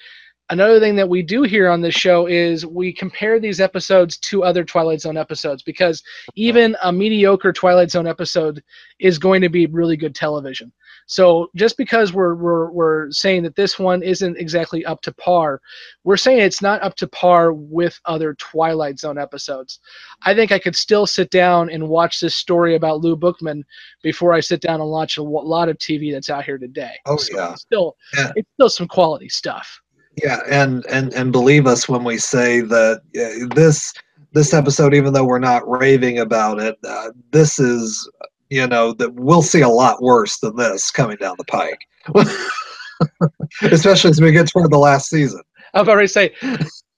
another 0.50 0.80
thing 0.80 0.96
that 0.96 1.08
we 1.08 1.22
do 1.22 1.42
here 1.42 1.68
on 1.68 1.80
this 1.80 1.94
show 1.94 2.26
is 2.26 2.64
we 2.66 2.92
compare 2.92 3.38
these 3.40 3.60
episodes 3.60 4.16
to 4.18 4.44
other 4.44 4.64
Twilight 4.64 5.00
Zone 5.00 5.16
episodes 5.16 5.62
because 5.62 6.02
even 6.36 6.76
a 6.82 6.92
mediocre 6.92 7.52
Twilight 7.52 7.90
Zone 7.90 8.06
episode 8.06 8.62
is 8.98 9.18
going 9.18 9.42
to 9.42 9.48
be 9.48 9.66
really 9.66 9.96
good 9.96 10.14
television. 10.14 10.72
So 11.06 11.50
just 11.56 11.76
because 11.78 12.12
we're, 12.12 12.34
we're, 12.34 12.70
we're 12.70 13.10
saying 13.10 13.42
that 13.44 13.56
this 13.56 13.78
one 13.78 14.02
isn't 14.02 14.36
exactly 14.36 14.84
up 14.84 15.00
to 15.02 15.12
par, 15.12 15.60
we're 16.04 16.18
saying 16.18 16.40
it's 16.40 16.60
not 16.62 16.82
up 16.82 16.96
to 16.96 17.06
par 17.08 17.52
with 17.52 17.98
other 18.04 18.34
Twilight 18.34 18.98
Zone 18.98 19.18
episodes. 19.18 19.80
I 20.24 20.34
think 20.34 20.52
I 20.52 20.58
could 20.58 20.76
still 20.76 21.06
sit 21.06 21.30
down 21.30 21.70
and 21.70 21.88
watch 21.88 22.20
this 22.20 22.34
story 22.34 22.74
about 22.74 23.00
Lou 23.00 23.16
Bookman 23.16 23.64
before 24.02 24.34
I 24.34 24.40
sit 24.40 24.60
down 24.60 24.80
and 24.80 24.90
watch 24.90 25.16
a 25.16 25.22
lot 25.22 25.68
of 25.70 25.78
TV 25.78 26.12
that's 26.12 26.30
out 26.30 26.44
here 26.44 26.58
today. 26.58 26.92
Oh 27.06 27.16
So 27.16 27.36
yeah, 27.36 27.52
it's 27.52 27.62
still 27.62 27.96
Yeah. 28.16 28.32
it's 28.36 28.48
still 28.54 28.68
some 28.70 28.88
quality 28.88 29.28
stuff. 29.30 29.80
Yeah, 30.22 30.40
and 30.48 30.84
and 30.86 31.12
and 31.14 31.32
believe 31.32 31.66
us 31.66 31.88
when 31.88 32.04
we 32.04 32.18
say 32.18 32.60
that 32.60 33.02
uh, 33.16 33.54
this 33.54 33.92
this 34.32 34.52
episode, 34.52 34.94
even 34.94 35.12
though 35.12 35.24
we're 35.24 35.38
not 35.38 35.68
raving 35.68 36.18
about 36.18 36.60
it, 36.60 36.76
uh, 36.86 37.10
this 37.30 37.58
is 37.58 38.08
you 38.50 38.66
know 38.66 38.92
that 38.94 39.14
we'll 39.14 39.42
see 39.42 39.60
a 39.60 39.68
lot 39.68 40.02
worse 40.02 40.38
than 40.38 40.56
this 40.56 40.90
coming 40.90 41.16
down 41.18 41.36
the 41.38 41.44
pike, 41.44 41.80
especially 43.62 44.10
as 44.10 44.20
we 44.20 44.32
get 44.32 44.48
toward 44.48 44.70
the 44.70 44.78
last 44.78 45.08
season. 45.08 45.40
I've 45.74 45.88
already 45.88 46.08
say, 46.08 46.34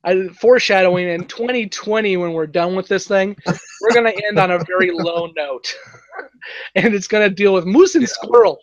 I, 0.05 0.29
foreshadowing 0.29 1.09
in 1.09 1.25
2020 1.27 2.17
when 2.17 2.33
we're 2.33 2.47
done 2.47 2.77
with 2.77 2.89
this 2.89 3.07
thing, 3.07 3.37
we're 3.47 3.95
gonna 3.95 4.13
end 4.29 4.39
on 4.39 4.53
a 4.53 4.65
very 4.65 4.91
low 4.95 5.29
note, 5.37 5.77
and 6.75 6.95
it's 6.95 7.09
gonna 7.09 7.31
deal 7.31 7.53
with 7.53 7.67
moose 7.67 7.95
and 7.95 8.03
Yeah. 8.03 8.09
squirrel. 8.09 8.59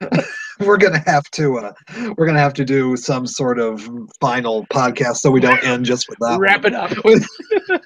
We're 0.66 0.76
gonna 0.78 1.02
have 1.06 1.24
to 1.32 1.58
uh, 1.58 1.72
we're 2.16 2.26
gonna 2.26 2.38
have 2.38 2.54
to 2.54 2.64
do 2.64 2.96
some 2.96 3.26
sort 3.26 3.58
of 3.58 3.86
final 4.20 4.66
podcast 4.66 5.16
so 5.16 5.30
we 5.30 5.40
don't 5.40 5.62
end 5.64 5.84
just 5.84 6.08
with 6.08 6.18
that. 6.20 6.38
Wrap 6.38 6.64
it 6.64 6.74
up. 6.74 6.92
one. 7.04 7.20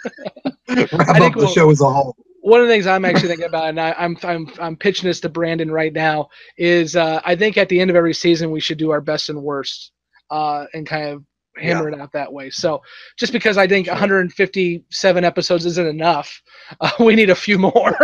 Wrap 0.69 1.09
I 1.09 1.19
think 1.19 1.25
up 1.25 1.33
the 1.33 1.39
we'll- 1.39 1.49
show 1.49 1.71
as 1.71 1.81
a 1.81 1.91
whole. 1.91 2.15
One 2.43 2.61
of 2.63 2.69
the 2.69 2.73
things 2.73 2.87
I'm 2.87 3.05
actually 3.05 3.29
thinking 3.29 3.47
about, 3.47 3.69
and 3.69 3.79
I, 3.81 3.93
I'm 3.99 4.17
I'm 4.23 4.49
I'm 4.59 4.77
pitching 4.77 5.09
this 5.09 5.21
to 5.21 5.29
Brandon 5.29 5.71
right 5.71 5.93
now, 5.93 6.29
is 6.57 6.97
uh, 6.97 7.21
I 7.25 7.37
think 7.37 7.59
at 7.59 7.69
the 7.69 7.79
end 7.81 7.91
of 7.91 7.97
every 7.97 8.15
season 8.15 8.51
we 8.51 8.61
should 8.61 8.79
do 8.79 8.91
our 8.93 9.01
best 9.03 9.29
and 9.29 9.43
worst, 9.43 9.93
uh, 10.31 10.65
and 10.73 10.87
kind 10.87 11.09
of 11.11 11.25
hammer 11.59 11.89
it 11.91 12.01
out 12.01 12.13
that 12.13 12.33
way. 12.33 12.49
So 12.49 12.81
just 13.19 13.33
because 13.35 13.59
I 13.59 13.67
think 13.67 13.87
Sure. 13.87 13.95
157 13.95 15.25
episodes 15.25 15.67
isn't 15.67 15.87
enough, 15.87 16.41
uh, 16.81 16.91
we 16.99 17.15
need 17.15 17.29
a 17.29 17.35
few 17.35 17.59
more. 17.59 17.95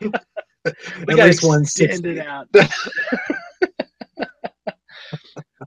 we 0.00 0.10
At 1.10 1.26
least 1.26 1.46
one 1.46 1.64
sixty. 1.64 2.20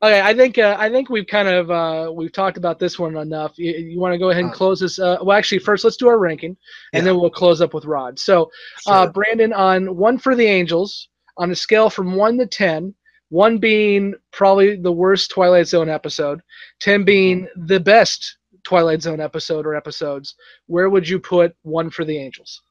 Okay, 0.03 0.21
I 0.21 0.33
think 0.33 0.57
uh, 0.57 0.75
I 0.79 0.89
think 0.89 1.09
we've 1.09 1.27
kind 1.27 1.47
of 1.47 1.71
uh, 1.71 2.11
we've 2.11 2.31
talked 2.31 2.57
about 2.57 2.79
this 2.79 2.97
one 2.99 3.15
enough. 3.17 3.57
You, 3.57 3.71
you 3.73 3.99
want 3.99 4.13
to 4.13 4.17
go 4.17 4.29
ahead 4.29 4.43
and 4.43 4.51
Uh, 4.51 4.55
close 4.55 4.79
this? 4.79 4.99
Uh, 4.99 5.17
well, 5.21 5.37
actually, 5.37 5.59
first 5.59 5.83
let's 5.83 5.97
do 5.97 6.07
our 6.07 6.17
ranking, 6.19 6.55
and 6.93 7.03
Yeah. 7.05 7.11
then 7.11 7.19
we'll 7.19 7.29
close 7.29 7.61
up 7.61 7.73
with 7.73 7.85
Rod. 7.85 8.17
So, 8.19 8.51
uh, 8.87 9.03
Sure. 9.05 9.11
Brandon, 9.13 9.53
on 9.53 9.95
one 9.95 10.17
for 10.17 10.35
the 10.35 10.45
Angels, 10.45 11.09
on 11.37 11.51
a 11.51 11.55
scale 11.55 11.89
from 11.89 12.15
one 12.15 12.37
to 12.37 12.45
ten, 12.47 12.93
one 13.29 13.57
being 13.57 14.13
probably 14.31 14.75
the 14.75 14.91
worst 14.91 15.31
Twilight 15.31 15.67
Zone 15.67 15.89
episode, 15.89 16.41
ten 16.79 17.03
being 17.03 17.47
the 17.55 17.79
best 17.79 18.37
Twilight 18.63 19.01
Zone 19.01 19.21
episode 19.21 19.65
or 19.65 19.75
episodes. 19.75 20.35
Where 20.67 20.89
would 20.89 21.07
you 21.07 21.19
put 21.19 21.55
one 21.63 21.89
for 21.89 22.03
the 22.05 22.17
Angels? 22.17 22.61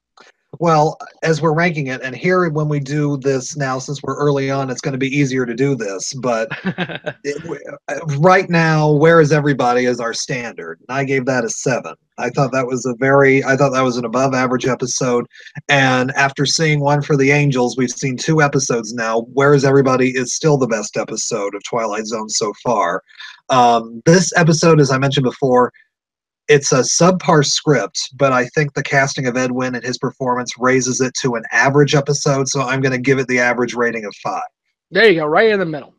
Well, 0.58 0.98
as 1.22 1.40
we're 1.40 1.54
ranking 1.54 1.88
it, 1.88 2.02
and 2.02 2.14
here 2.14 2.48
when 2.50 2.68
we 2.68 2.80
do 2.80 3.16
this 3.18 3.56
now, 3.56 3.78
since 3.78 4.02
we're 4.02 4.16
early 4.16 4.50
on, 4.50 4.70
it's 4.70 4.80
going 4.80 4.92
to 4.92 4.98
be 4.98 5.14
easier 5.14 5.46
to 5.46 5.54
do 5.54 5.74
this. 5.74 6.12
But 6.14 6.48
it, 7.24 7.60
uh, 7.88 8.06
right 8.18 8.48
now, 8.48 8.90
where 8.92 9.20
is 9.20 9.32
everybody 9.32 9.84
is 9.84 10.00
our 10.00 10.14
standard. 10.14 10.80
And 10.88 10.96
I 10.96 11.04
gave 11.04 11.26
that 11.26 11.44
a 11.44 11.50
seven. 11.50 11.94
I 12.18 12.30
thought 12.30 12.52
that 12.52 12.66
was 12.66 12.86
a 12.86 12.94
very, 12.98 13.44
I 13.44 13.56
thought 13.56 13.72
that 13.72 13.82
was 13.82 13.98
an 13.98 14.04
above 14.04 14.34
average 14.34 14.66
episode. 14.66 15.26
And 15.68 16.10
after 16.12 16.46
seeing 16.46 16.80
one 16.80 17.02
for 17.02 17.16
the 17.16 17.30
Angels, 17.30 17.76
we've 17.76 17.90
seen 17.90 18.16
two 18.16 18.40
episodes 18.40 18.94
now. 18.94 19.22
Where 19.34 19.52
is 19.52 19.64
everybody 19.64 20.10
is 20.10 20.34
still 20.34 20.56
the 20.56 20.66
best 20.66 20.96
episode 20.96 21.54
of 21.54 21.62
Twilight 21.64 22.06
Zone 22.06 22.28
so 22.28 22.52
far. 22.64 23.02
Um, 23.48 24.02
this 24.06 24.32
episode, 24.36 24.80
as 24.80 24.90
I 24.90 24.98
mentioned 24.98 25.24
before, 25.24 25.72
it's 26.48 26.72
a 26.72 26.80
subpar 26.80 27.44
script, 27.44 28.10
but 28.16 28.32
I 28.32 28.46
think 28.46 28.74
the 28.74 28.82
casting 28.82 29.26
of 29.26 29.36
Ed 29.36 29.50
Wynn 29.50 29.74
and 29.74 29.84
his 29.84 29.98
performance 29.98 30.56
raises 30.58 31.00
it 31.00 31.14
to 31.14 31.34
an 31.34 31.42
average 31.50 31.94
episode. 31.94 32.48
So 32.48 32.62
I'm 32.62 32.80
going 32.80 32.92
to 32.92 32.98
give 32.98 33.18
it 33.18 33.26
the 33.26 33.40
average 33.40 33.74
rating 33.74 34.04
of 34.04 34.14
five. 34.22 34.42
There 34.90 35.08
you 35.08 35.20
go, 35.20 35.26
right 35.26 35.50
in 35.50 35.58
the 35.58 35.66
middle. 35.66 35.95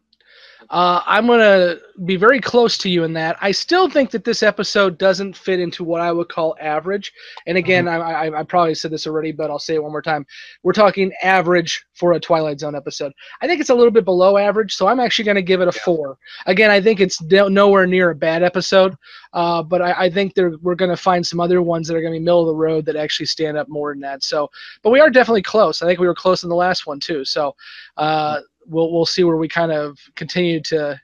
Uh, 0.69 1.01
I'm 1.05 1.27
gonna 1.27 1.77
be 2.05 2.17
very 2.17 2.41
close 2.41 2.77
to 2.79 2.89
you 2.89 3.03
in 3.03 3.13
that. 3.13 3.37
I 3.41 3.51
still 3.51 3.89
think 3.89 4.11
that 4.11 4.23
this 4.25 4.43
episode 4.43 4.97
doesn't 4.97 5.35
fit 5.35 5.59
into 5.59 5.83
what 5.83 6.01
I 6.01 6.11
would 6.11 6.29
call 6.29 6.55
average. 6.59 7.13
And 7.45 7.57
again, 7.57 7.87
I, 7.87 7.95
I, 7.97 8.39
I 8.39 8.43
probably 8.43 8.75
said 8.75 8.91
this 8.91 9.07
already, 9.07 9.31
but 9.31 9.49
I'll 9.49 9.59
say 9.59 9.75
it 9.75 9.83
one 9.83 9.91
more 9.91 10.01
time. 10.01 10.25
We're 10.63 10.73
talking 10.73 11.11
average 11.23 11.85
for 11.93 12.13
a 12.13 12.19
Twilight 12.19 12.59
Zone 12.59 12.75
episode. 12.75 13.13
I 13.41 13.47
think 13.47 13.61
it's 13.61 13.69
a 13.69 13.75
little 13.75 13.91
bit 13.91 14.05
below 14.05 14.37
average, 14.37 14.75
so 14.75 14.87
I'm 14.87 14.99
actually 14.99 15.25
going 15.25 15.35
to 15.35 15.41
give 15.41 15.61
it 15.61 15.67
a 15.69 15.75
Yeah. 15.75 15.83
four. 15.83 16.17
Again, 16.45 16.69
I 16.69 16.81
think 16.81 16.99
it's 16.99 17.21
no- 17.21 17.47
nowhere 17.47 17.87
near 17.87 18.11
a 18.11 18.15
bad 18.15 18.43
episode, 18.43 18.93
uh, 19.33 19.63
but 19.63 19.81
I, 19.81 19.91
I 20.05 20.09
think 20.09 20.33
there, 20.33 20.53
we're 20.61 20.75
going 20.75 20.91
to 20.91 20.97
find 20.97 21.25
some 21.25 21.39
other 21.39 21.61
ones 21.61 21.87
that 21.87 21.95
are 21.95 22.01
going 22.01 22.13
to 22.13 22.19
be 22.19 22.23
middle 22.23 22.41
of 22.41 22.47
the 22.47 22.55
road 22.55 22.85
that 22.85 22.95
actually 22.95 23.25
stand 23.27 23.57
up 23.57 23.69
more 23.69 23.93
than 23.93 24.01
that. 24.01 24.23
So, 24.23 24.49
but 24.83 24.91
we 24.91 24.99
are 24.99 25.09
definitely 25.09 25.43
close. 25.43 25.81
I 25.81 25.85
think 25.87 25.99
we 25.99 26.07
were 26.07 26.13
close 26.15 26.43
in 26.43 26.49
the 26.49 26.55
last 26.55 26.85
one 26.85 26.99
too. 26.99 27.23
So, 27.25 27.55
uh, 27.95 28.41
we'll 28.67 28.91
we'll 28.91 29.05
see 29.05 29.23
where 29.23 29.37
we 29.37 29.47
kind 29.47 29.71
of 29.71 29.97
continue 30.15 30.61
to 30.61 30.99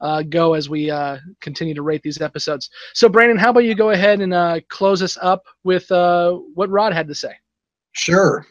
uh, 0.00 0.22
go 0.22 0.54
as 0.54 0.68
we 0.68 0.90
uh, 0.90 1.18
continue 1.40 1.74
to 1.74 1.82
rate 1.82 2.02
these 2.02 2.20
episodes. 2.20 2.70
So, 2.92 3.08
Brandon, 3.08 3.38
how 3.38 3.50
about 3.50 3.64
you 3.64 3.74
go 3.74 3.90
ahead 3.90 4.20
and 4.20 4.34
uh, 4.34 4.60
close 4.68 5.02
us 5.02 5.16
up 5.20 5.44
with 5.64 5.90
uh, 5.90 6.32
what 6.54 6.70
Rod 6.70 6.92
had 6.92 7.08
to 7.08 7.14
say? 7.14 7.32
Sure. 7.92 8.46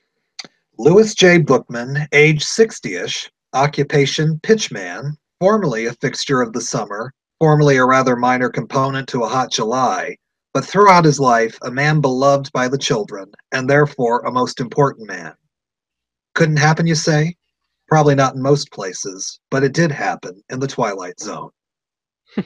Louis 0.77 1.13
J. 1.13 1.37
Bookman, 1.37 2.07
age 2.11 2.43
60 2.43 2.95
ish, 2.95 3.31
occupation 3.53 4.39
pitchman, 4.43 5.15
formerly 5.39 5.85
a 5.85 5.93
fixture 5.93 6.41
of 6.41 6.51
the 6.51 6.61
summer, 6.61 7.13
formerly 7.39 7.77
a 7.77 7.85
rather 7.85 8.15
minor 8.15 8.49
component 8.49 9.07
to 9.09 9.23
a 9.23 9.27
hot 9.27 9.51
July, 9.51 10.17
but 10.53 10.65
throughout 10.65 11.05
his 11.05 11.19
life, 11.19 11.57
a 11.63 11.71
man 11.71 12.01
beloved 12.01 12.51
by 12.53 12.67
the 12.67 12.77
children, 12.77 13.31
and 13.51 13.69
therefore 13.69 14.21
a 14.21 14.31
most 14.31 14.59
important 14.59 15.07
man. 15.07 15.33
Couldn't 16.33 16.57
happen, 16.57 16.87
you 16.87 16.95
say? 16.95 17.35
Probably 17.87 18.15
not 18.15 18.35
in 18.35 18.41
most 18.41 18.71
places, 18.71 19.39
but 19.51 19.63
it 19.63 19.73
did 19.73 19.91
happen 19.91 20.41
in 20.49 20.59
the 20.59 20.67
Twilight 20.67 21.19
Zone. 21.19 21.51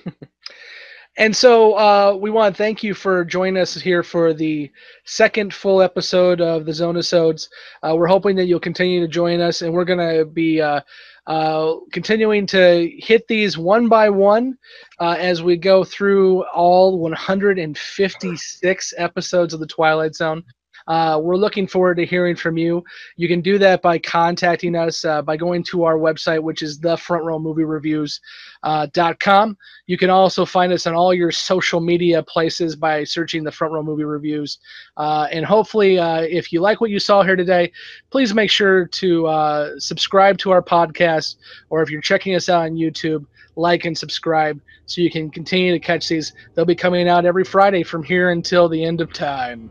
And 1.20 1.36
so 1.36 1.74
uh, 1.74 2.16
we 2.20 2.30
want 2.30 2.56
to 2.56 2.58
thank 2.58 2.82
you 2.82 2.94
for 2.94 3.26
joining 3.26 3.62
us 3.62 3.76
here 3.76 4.04
for 4.04 4.34
the 4.34 4.72
second 5.06 5.54
full 5.54 5.82
episode 5.82 6.40
of 6.40 6.66
the 6.66 6.72
Zonasodes. 6.72 7.50
Uh, 7.84 7.94
we're 7.98 8.08
hoping 8.08 8.38
that 8.38 8.46
you'll 8.46 8.62
continue 8.62 9.02
to 9.02 9.08
join 9.08 9.42
us, 9.42 9.62
and 9.62 9.74
we're 9.74 9.84
going 9.84 10.18
to 10.18 10.24
be 10.24 10.62
uh, 10.62 10.80
uh, 11.28 11.74
continuing 11.92 12.46
to 12.48 12.90
hit 13.00 13.28
these 13.28 13.58
one 13.58 13.90
by 13.90 14.10
one 14.10 14.58
uh, 15.00 15.18
as 15.20 15.44
we 15.44 15.58
go 15.58 15.84
through 15.84 16.46
all 16.54 17.00
156 17.00 18.94
episodes 18.98 19.54
of 19.54 19.60
the 19.60 19.68
Twilight 19.68 20.16
Zone. 20.16 20.42
Uh, 20.90 21.18
we're 21.22 21.38
looking 21.38 21.68
forward 21.68 21.96
to 21.96 22.06
hearing 22.06 22.36
from 22.36 22.58
you. 22.58 22.84
You 23.16 23.28
can 23.28 23.42
do 23.42 23.60
that 23.60 23.84
by 23.84 24.00
contacting 24.00 24.76
us 24.76 25.06
uh, 25.06 25.22
by 25.22 25.38
going 25.38 25.62
to 25.66 25.84
our 25.84 25.98
website, 25.98 26.42
which 26.42 26.64
is 26.64 26.80
thefrontrowmoviereviews.com. 26.80 29.58
You 29.86 29.98
can 29.98 30.10
also 30.10 30.46
find 30.46 30.74
us 30.74 30.88
on 30.88 30.96
all 30.96 31.14
your 31.14 31.32
social 31.32 31.80
media 31.80 32.24
places 32.24 32.76
by 32.76 33.04
searching 33.04 33.44
the 33.44 33.52
Front 33.52 33.74
Row 33.74 33.84
Movie 33.84 34.04
Reviews. 34.04 34.58
Uh, 34.98 35.28
and 35.32 35.46
hopefully, 35.46 36.00
uh, 36.00 36.22
if 36.22 36.52
you 36.52 36.60
like 36.60 36.82
what 36.82 36.90
you 36.90 37.00
saw 37.00 37.22
here 37.22 37.36
today, 37.36 37.72
please 38.10 38.34
make 38.34 38.50
sure 38.50 38.88
to 38.88 39.28
uh, 39.28 39.74
subscribe 39.78 40.40
to 40.40 40.50
our 40.50 40.64
podcast, 40.64 41.36
or 41.70 41.84
if 41.84 41.92
you're 41.92 42.02
checking 42.02 42.34
us 42.34 42.50
out 42.50 42.64
on 42.64 42.72
YouTube, 42.72 43.28
like 43.56 43.86
and 43.86 43.96
subscribe 43.96 44.60
so 44.88 45.02
you 45.02 45.12
can 45.12 45.30
continue 45.30 45.72
to 45.72 45.80
catch 45.80 46.08
these. 46.08 46.34
They'll 46.56 46.66
be 46.66 46.76
coming 46.76 47.08
out 47.08 47.26
every 47.26 47.44
Friday 47.44 47.84
from 47.84 48.02
here 48.02 48.32
until 48.32 48.68
the 48.68 48.84
end 48.84 49.02
of 49.02 49.14
time. 49.14 49.70